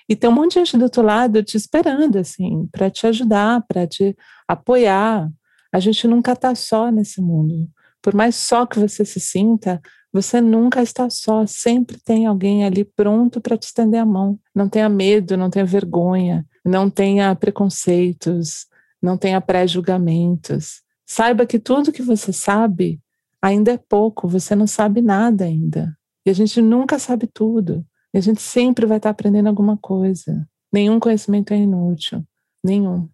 [0.09, 3.63] E tem um monte de gente do outro lado te esperando, assim, para te ajudar,
[3.65, 4.13] para te
[4.45, 5.29] apoiar.
[5.71, 7.69] A gente nunca está só nesse mundo.
[8.01, 9.81] Por mais só que você se sinta,
[10.11, 11.45] você nunca está só.
[11.45, 14.39] Sempre tem alguém ali pronto para te estender a mão.
[14.53, 18.65] Não tenha medo, não tenha vergonha, não tenha preconceitos,
[19.01, 22.99] não tenha pré-julgamentos Saiba que tudo que você sabe
[23.41, 25.97] ainda é pouco, você não sabe nada ainda.
[26.25, 27.85] E a gente nunca sabe tudo.
[28.13, 30.45] E a gente sempre vai estar aprendendo alguma coisa.
[30.71, 32.21] Nenhum conhecimento é inútil.
[32.61, 33.07] Nenhum.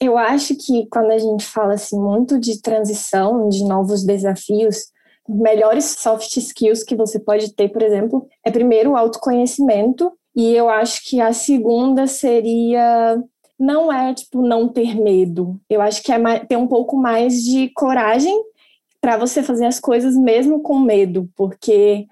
[0.00, 4.92] Eu acho que quando a gente fala assim muito de transição, de novos desafios,
[5.28, 10.68] melhores soft skills que você pode ter, por exemplo, é primeiro o autoconhecimento, e eu
[10.68, 13.20] acho que a segunda seria
[13.58, 15.60] não é tipo não ter medo.
[15.68, 18.40] Eu acho que é ter um pouco mais de coragem
[19.00, 22.06] para você fazer as coisas mesmo com medo, porque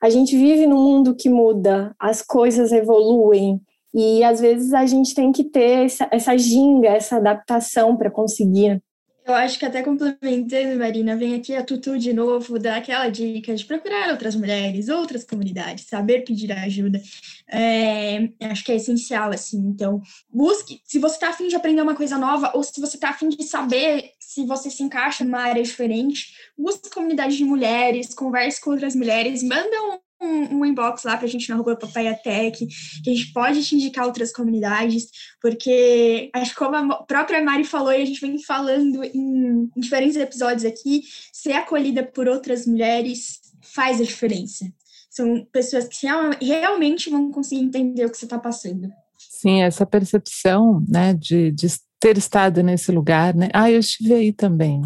[0.00, 3.60] a gente vive num mundo que muda, as coisas evoluem
[3.94, 8.82] e às vezes a gente tem que ter essa, essa ginga, essa adaptação para conseguir.
[9.24, 13.54] Eu acho que até complementando, Marina, vem aqui a Tutu de novo, dar aquela dica
[13.54, 17.00] de procurar outras mulheres, outras comunidades, saber pedir ajuda.
[17.48, 19.58] É, acho que é essencial, assim.
[19.58, 23.10] Então, busque, se você está afim de aprender uma coisa nova, ou se você está
[23.10, 28.60] afim de saber se você se encaixa numa área diferente, busque comunidade de mulheres, converse
[28.60, 32.66] com outras mulheres, manda um um, inbox lá para a gente na rua Papaiatec,
[33.02, 35.08] que a gente pode te indicar outras comunidades,
[35.40, 39.80] porque acho que como a própria Mari falou e a gente vem falando em, em
[39.80, 41.02] diferentes episódios aqui,
[41.32, 43.40] ser acolhida por outras mulheres
[43.74, 44.66] faz a diferença.
[45.10, 46.06] São pessoas que
[46.40, 48.90] realmente vão conseguir entender o que você está passando.
[49.18, 51.66] Sim, essa percepção, né, de, de
[52.00, 53.48] ter estado nesse lugar, né?
[53.52, 54.82] Ah, eu estive aí também.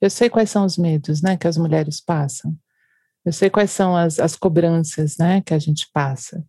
[0.00, 2.56] Eu sei quais são os medos, né, que as mulheres passam.
[3.24, 6.44] Eu sei quais são as, as cobranças né, que a gente passa.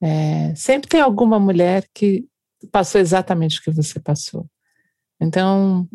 [0.00, 2.26] É, sempre tem alguma mulher que
[2.70, 4.46] passou exatamente o que você passou.
[5.20, 5.88] Então,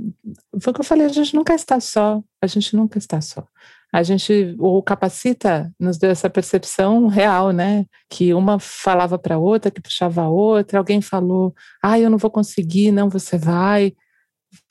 [0.60, 3.46] foi o que eu falei, a gente nunca está só, a gente nunca está só.
[3.94, 7.86] A gente, o Capacita nos deu essa percepção real, né?
[8.10, 12.32] Que uma falava para outra, que puxava a outra, alguém falou, ah, eu não vou
[12.32, 13.94] conseguir, não, você vai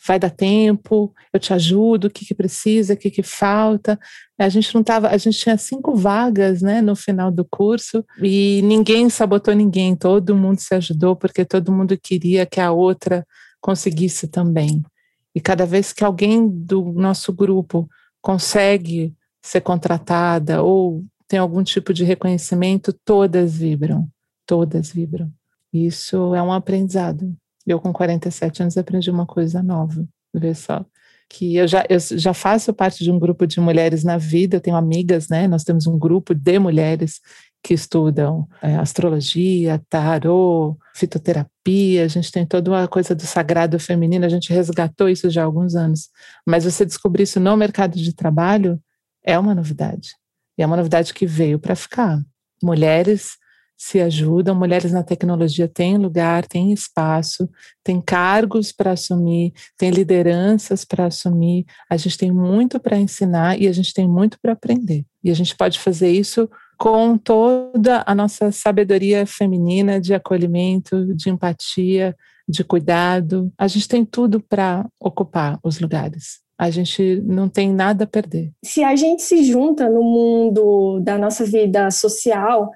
[0.06, 3.98] vai dar tempo, eu te ajudo, o que, que precisa, o que, que falta.
[4.38, 8.62] A gente não tava, a gente tinha cinco vagas, né, no final do curso e
[8.62, 13.26] ninguém sabotou ninguém, todo mundo se ajudou porque todo mundo queria que a outra
[13.60, 14.82] conseguisse também.
[15.34, 17.88] E cada vez que alguém do nosso grupo
[18.20, 24.08] consegue ser contratada ou tem algum tipo de reconhecimento, todas vibram,
[24.44, 25.30] todas vibram.
[25.72, 27.36] Isso é um aprendizado.
[27.70, 30.04] Eu, com 47 anos, aprendi uma coisa nova,
[30.34, 30.84] vê só.
[31.28, 34.60] Que eu já, eu já faço parte de um grupo de mulheres na vida, eu
[34.60, 35.46] tenho amigas, né?
[35.46, 37.20] Nós temos um grupo de mulheres
[37.62, 44.24] que estudam é, astrologia, tarô, fitoterapia, a gente tem toda uma coisa do sagrado feminino,
[44.24, 46.08] a gente resgatou isso já há alguns anos.
[46.46, 48.80] Mas você descobrir isso no mercado de trabalho
[49.22, 50.10] é uma novidade.
[50.58, 52.20] E é uma novidade que veio para ficar.
[52.62, 53.38] Mulheres
[53.82, 57.48] se ajudam, mulheres na tecnologia têm lugar, têm espaço,
[57.82, 61.64] têm cargos para assumir, têm lideranças para assumir.
[61.88, 65.06] A gente tem muito para ensinar e a gente tem muito para aprender.
[65.24, 71.30] E a gente pode fazer isso com toda a nossa sabedoria feminina de acolhimento, de
[71.30, 72.14] empatia,
[72.46, 73.50] de cuidado.
[73.56, 76.40] A gente tem tudo para ocupar os lugares.
[76.58, 78.52] A gente não tem nada a perder.
[78.62, 82.70] Se a gente se junta no mundo da nossa vida social,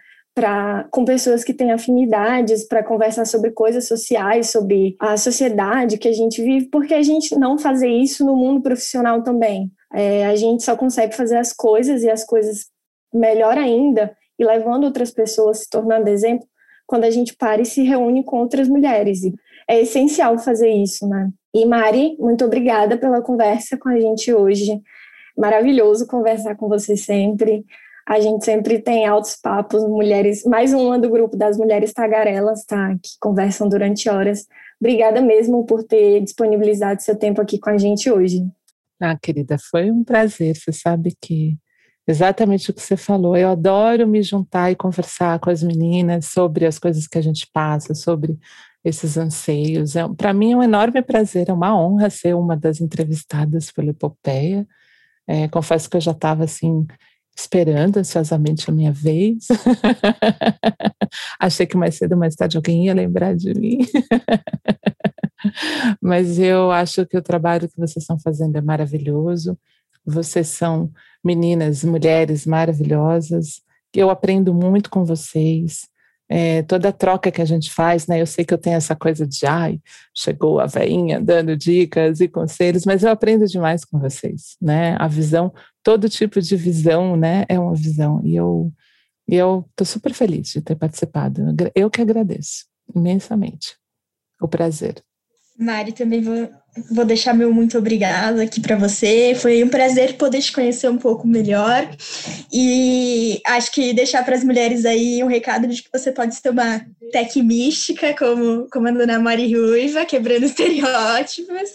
[0.91, 6.13] com pessoas que têm afinidades para conversar sobre coisas sociais, sobre a sociedade que a
[6.13, 9.71] gente vive, porque a gente não fazer isso no mundo profissional também.
[9.93, 12.67] É, a gente só consegue fazer as coisas e as coisas
[13.13, 16.47] melhor ainda e levando outras pessoas, se tornando exemplo,
[16.85, 19.23] quando a gente para e se reúne com outras mulheres.
[19.23, 19.33] E
[19.69, 21.31] é essencial fazer isso, né?
[21.55, 24.81] E Mari, muito obrigada pela conversa com a gente hoje.
[25.39, 27.65] Maravilhoso conversar com você sempre.
[28.07, 32.95] A gente sempre tem altos papos, mulheres, mais uma do grupo das mulheres tagarelas, tá?
[33.03, 34.47] Que conversam durante horas.
[34.79, 38.47] Obrigada mesmo por ter disponibilizado seu tempo aqui com a gente hoje.
[39.01, 40.55] Ah, querida, foi um prazer.
[40.55, 41.57] Você sabe que
[42.07, 43.37] exatamente o que você falou.
[43.37, 47.49] Eu adoro me juntar e conversar com as meninas sobre as coisas que a gente
[47.53, 48.39] passa, sobre
[48.85, 49.97] esses anseios.
[49.97, 53.91] É, Para mim é um enorme prazer, é uma honra ser uma das entrevistadas pela
[53.91, 54.67] Epopeia.
[55.27, 56.87] É, confesso que eu já estava assim
[57.37, 59.49] esperando ansiosamente a minha vez.
[61.39, 63.79] Achei que mais cedo ou mais tarde alguém ia lembrar de mim.
[66.01, 69.59] Mas eu acho que o trabalho que vocês estão fazendo é maravilhoso.
[70.07, 70.91] Vocês são
[71.25, 73.61] meninas, mulheres maravilhosas.
[73.95, 75.89] Eu aprendo muito com vocês.
[76.27, 78.21] É, toda a troca que a gente faz, né?
[78.21, 79.79] Eu sei que eu tenho essa coisa de, ai,
[80.17, 84.97] chegou a veinha dando dicas e conselhos, mas eu aprendo demais com vocês, né?
[84.99, 85.53] A visão,
[85.85, 87.45] todo tipo de visão, né?
[87.49, 88.21] É uma visão.
[88.25, 88.73] E eu
[89.29, 91.43] e eu estou super feliz de ter participado.
[91.75, 93.77] Eu que agradeço imensamente
[94.41, 95.03] o prazer.
[95.57, 96.51] Mari, também vou,
[96.91, 99.35] vou deixar meu muito obrigado aqui para você.
[99.37, 101.89] Foi um prazer poder te conhecer um pouco melhor.
[102.53, 106.51] E acho que deixar para as mulheres aí um recado de que você pode ser
[106.51, 111.71] uma tech mística, como, como a dona Mari Ruiva, quebrando estereótipos.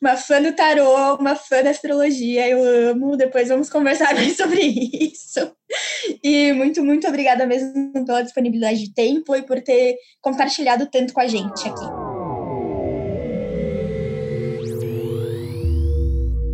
[0.00, 3.16] Uma fã do tarô, uma fã da astrologia, eu amo.
[3.16, 5.50] Depois vamos conversar mais sobre isso.
[6.22, 11.20] E muito, muito obrigada mesmo pela disponibilidade de tempo e por ter compartilhado tanto com
[11.20, 11.84] a gente aqui.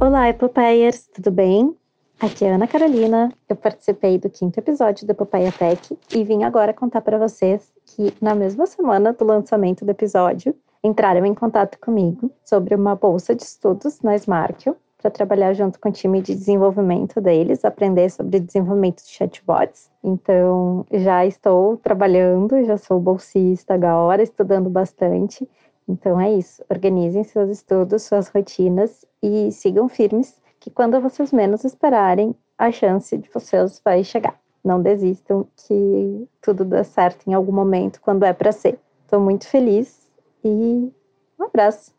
[0.01, 1.76] Olá, Epopeias, tudo bem?
[2.20, 3.32] Aqui é Ana Carolina.
[3.49, 8.14] Eu participei do quinto episódio do Epopeia Tech e vim agora contar para vocês que
[8.20, 13.43] na mesma semana do lançamento do episódio, entraram em contato comigo sobre uma bolsa de
[13.43, 19.03] estudos na Smarkle para trabalhar junto com o time de desenvolvimento deles, aprender sobre desenvolvimento
[19.03, 19.91] de chatbots.
[20.03, 25.49] Então, já estou trabalhando, já sou bolsista agora, estudando bastante
[25.89, 26.64] então é isso.
[26.70, 33.16] Organizem seus estudos, suas rotinas e sigam firmes, que quando vocês menos esperarem, a chance
[33.16, 34.39] de vocês vai chegar.
[34.64, 38.78] Não desistam, que tudo dá certo em algum momento quando é para ser.
[39.05, 40.01] Estou muito feliz
[40.45, 40.93] e
[41.38, 41.93] um abraço.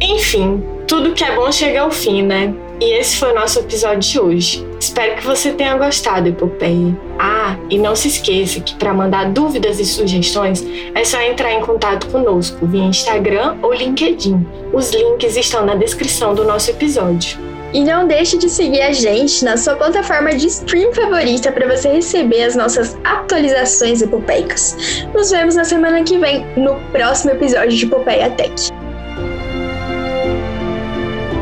[0.00, 2.54] Enfim, tudo que é bom chega ao fim, né?
[2.80, 4.66] E esse foi o nosso episódio de hoje.
[4.80, 6.98] Espero que você tenha gostado, Epopeia.
[7.18, 10.64] Ah, e não se esqueça que para mandar dúvidas e sugestões
[10.94, 14.46] é só entrar em contato conosco via Instagram ou LinkedIn.
[14.72, 17.49] Os links estão na descrição do nosso episódio.
[17.72, 21.88] E não deixe de seguir a gente na sua plataforma de stream favorita para você
[21.88, 24.76] receber as nossas atualizações epopeicas.
[25.14, 28.70] Nos vemos na semana que vem, no próximo episódio de Epopeia Tech.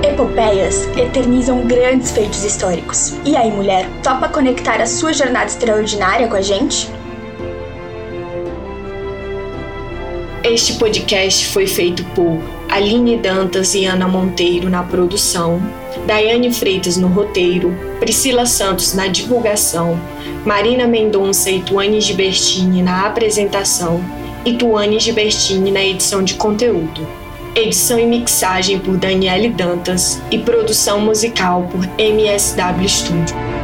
[0.03, 3.15] Epopeias eternizam grandes feitos históricos.
[3.25, 6.91] E aí, mulher, topa conectar a sua jornada extraordinária com a gente?
[10.45, 15.61] Este podcast foi feito por Aline Dantas e Ana Monteiro na produção,
[16.07, 19.99] Daiane Freitas no roteiro, Priscila Santos na divulgação,
[20.45, 24.03] Marina Mendonça e Tuane Gibertini na apresentação
[24.45, 27.07] e Tuane Gibertini na edição de conteúdo.
[27.55, 33.58] Edição e mixagem por Daniele Dantas e produção musical por MSW Studio.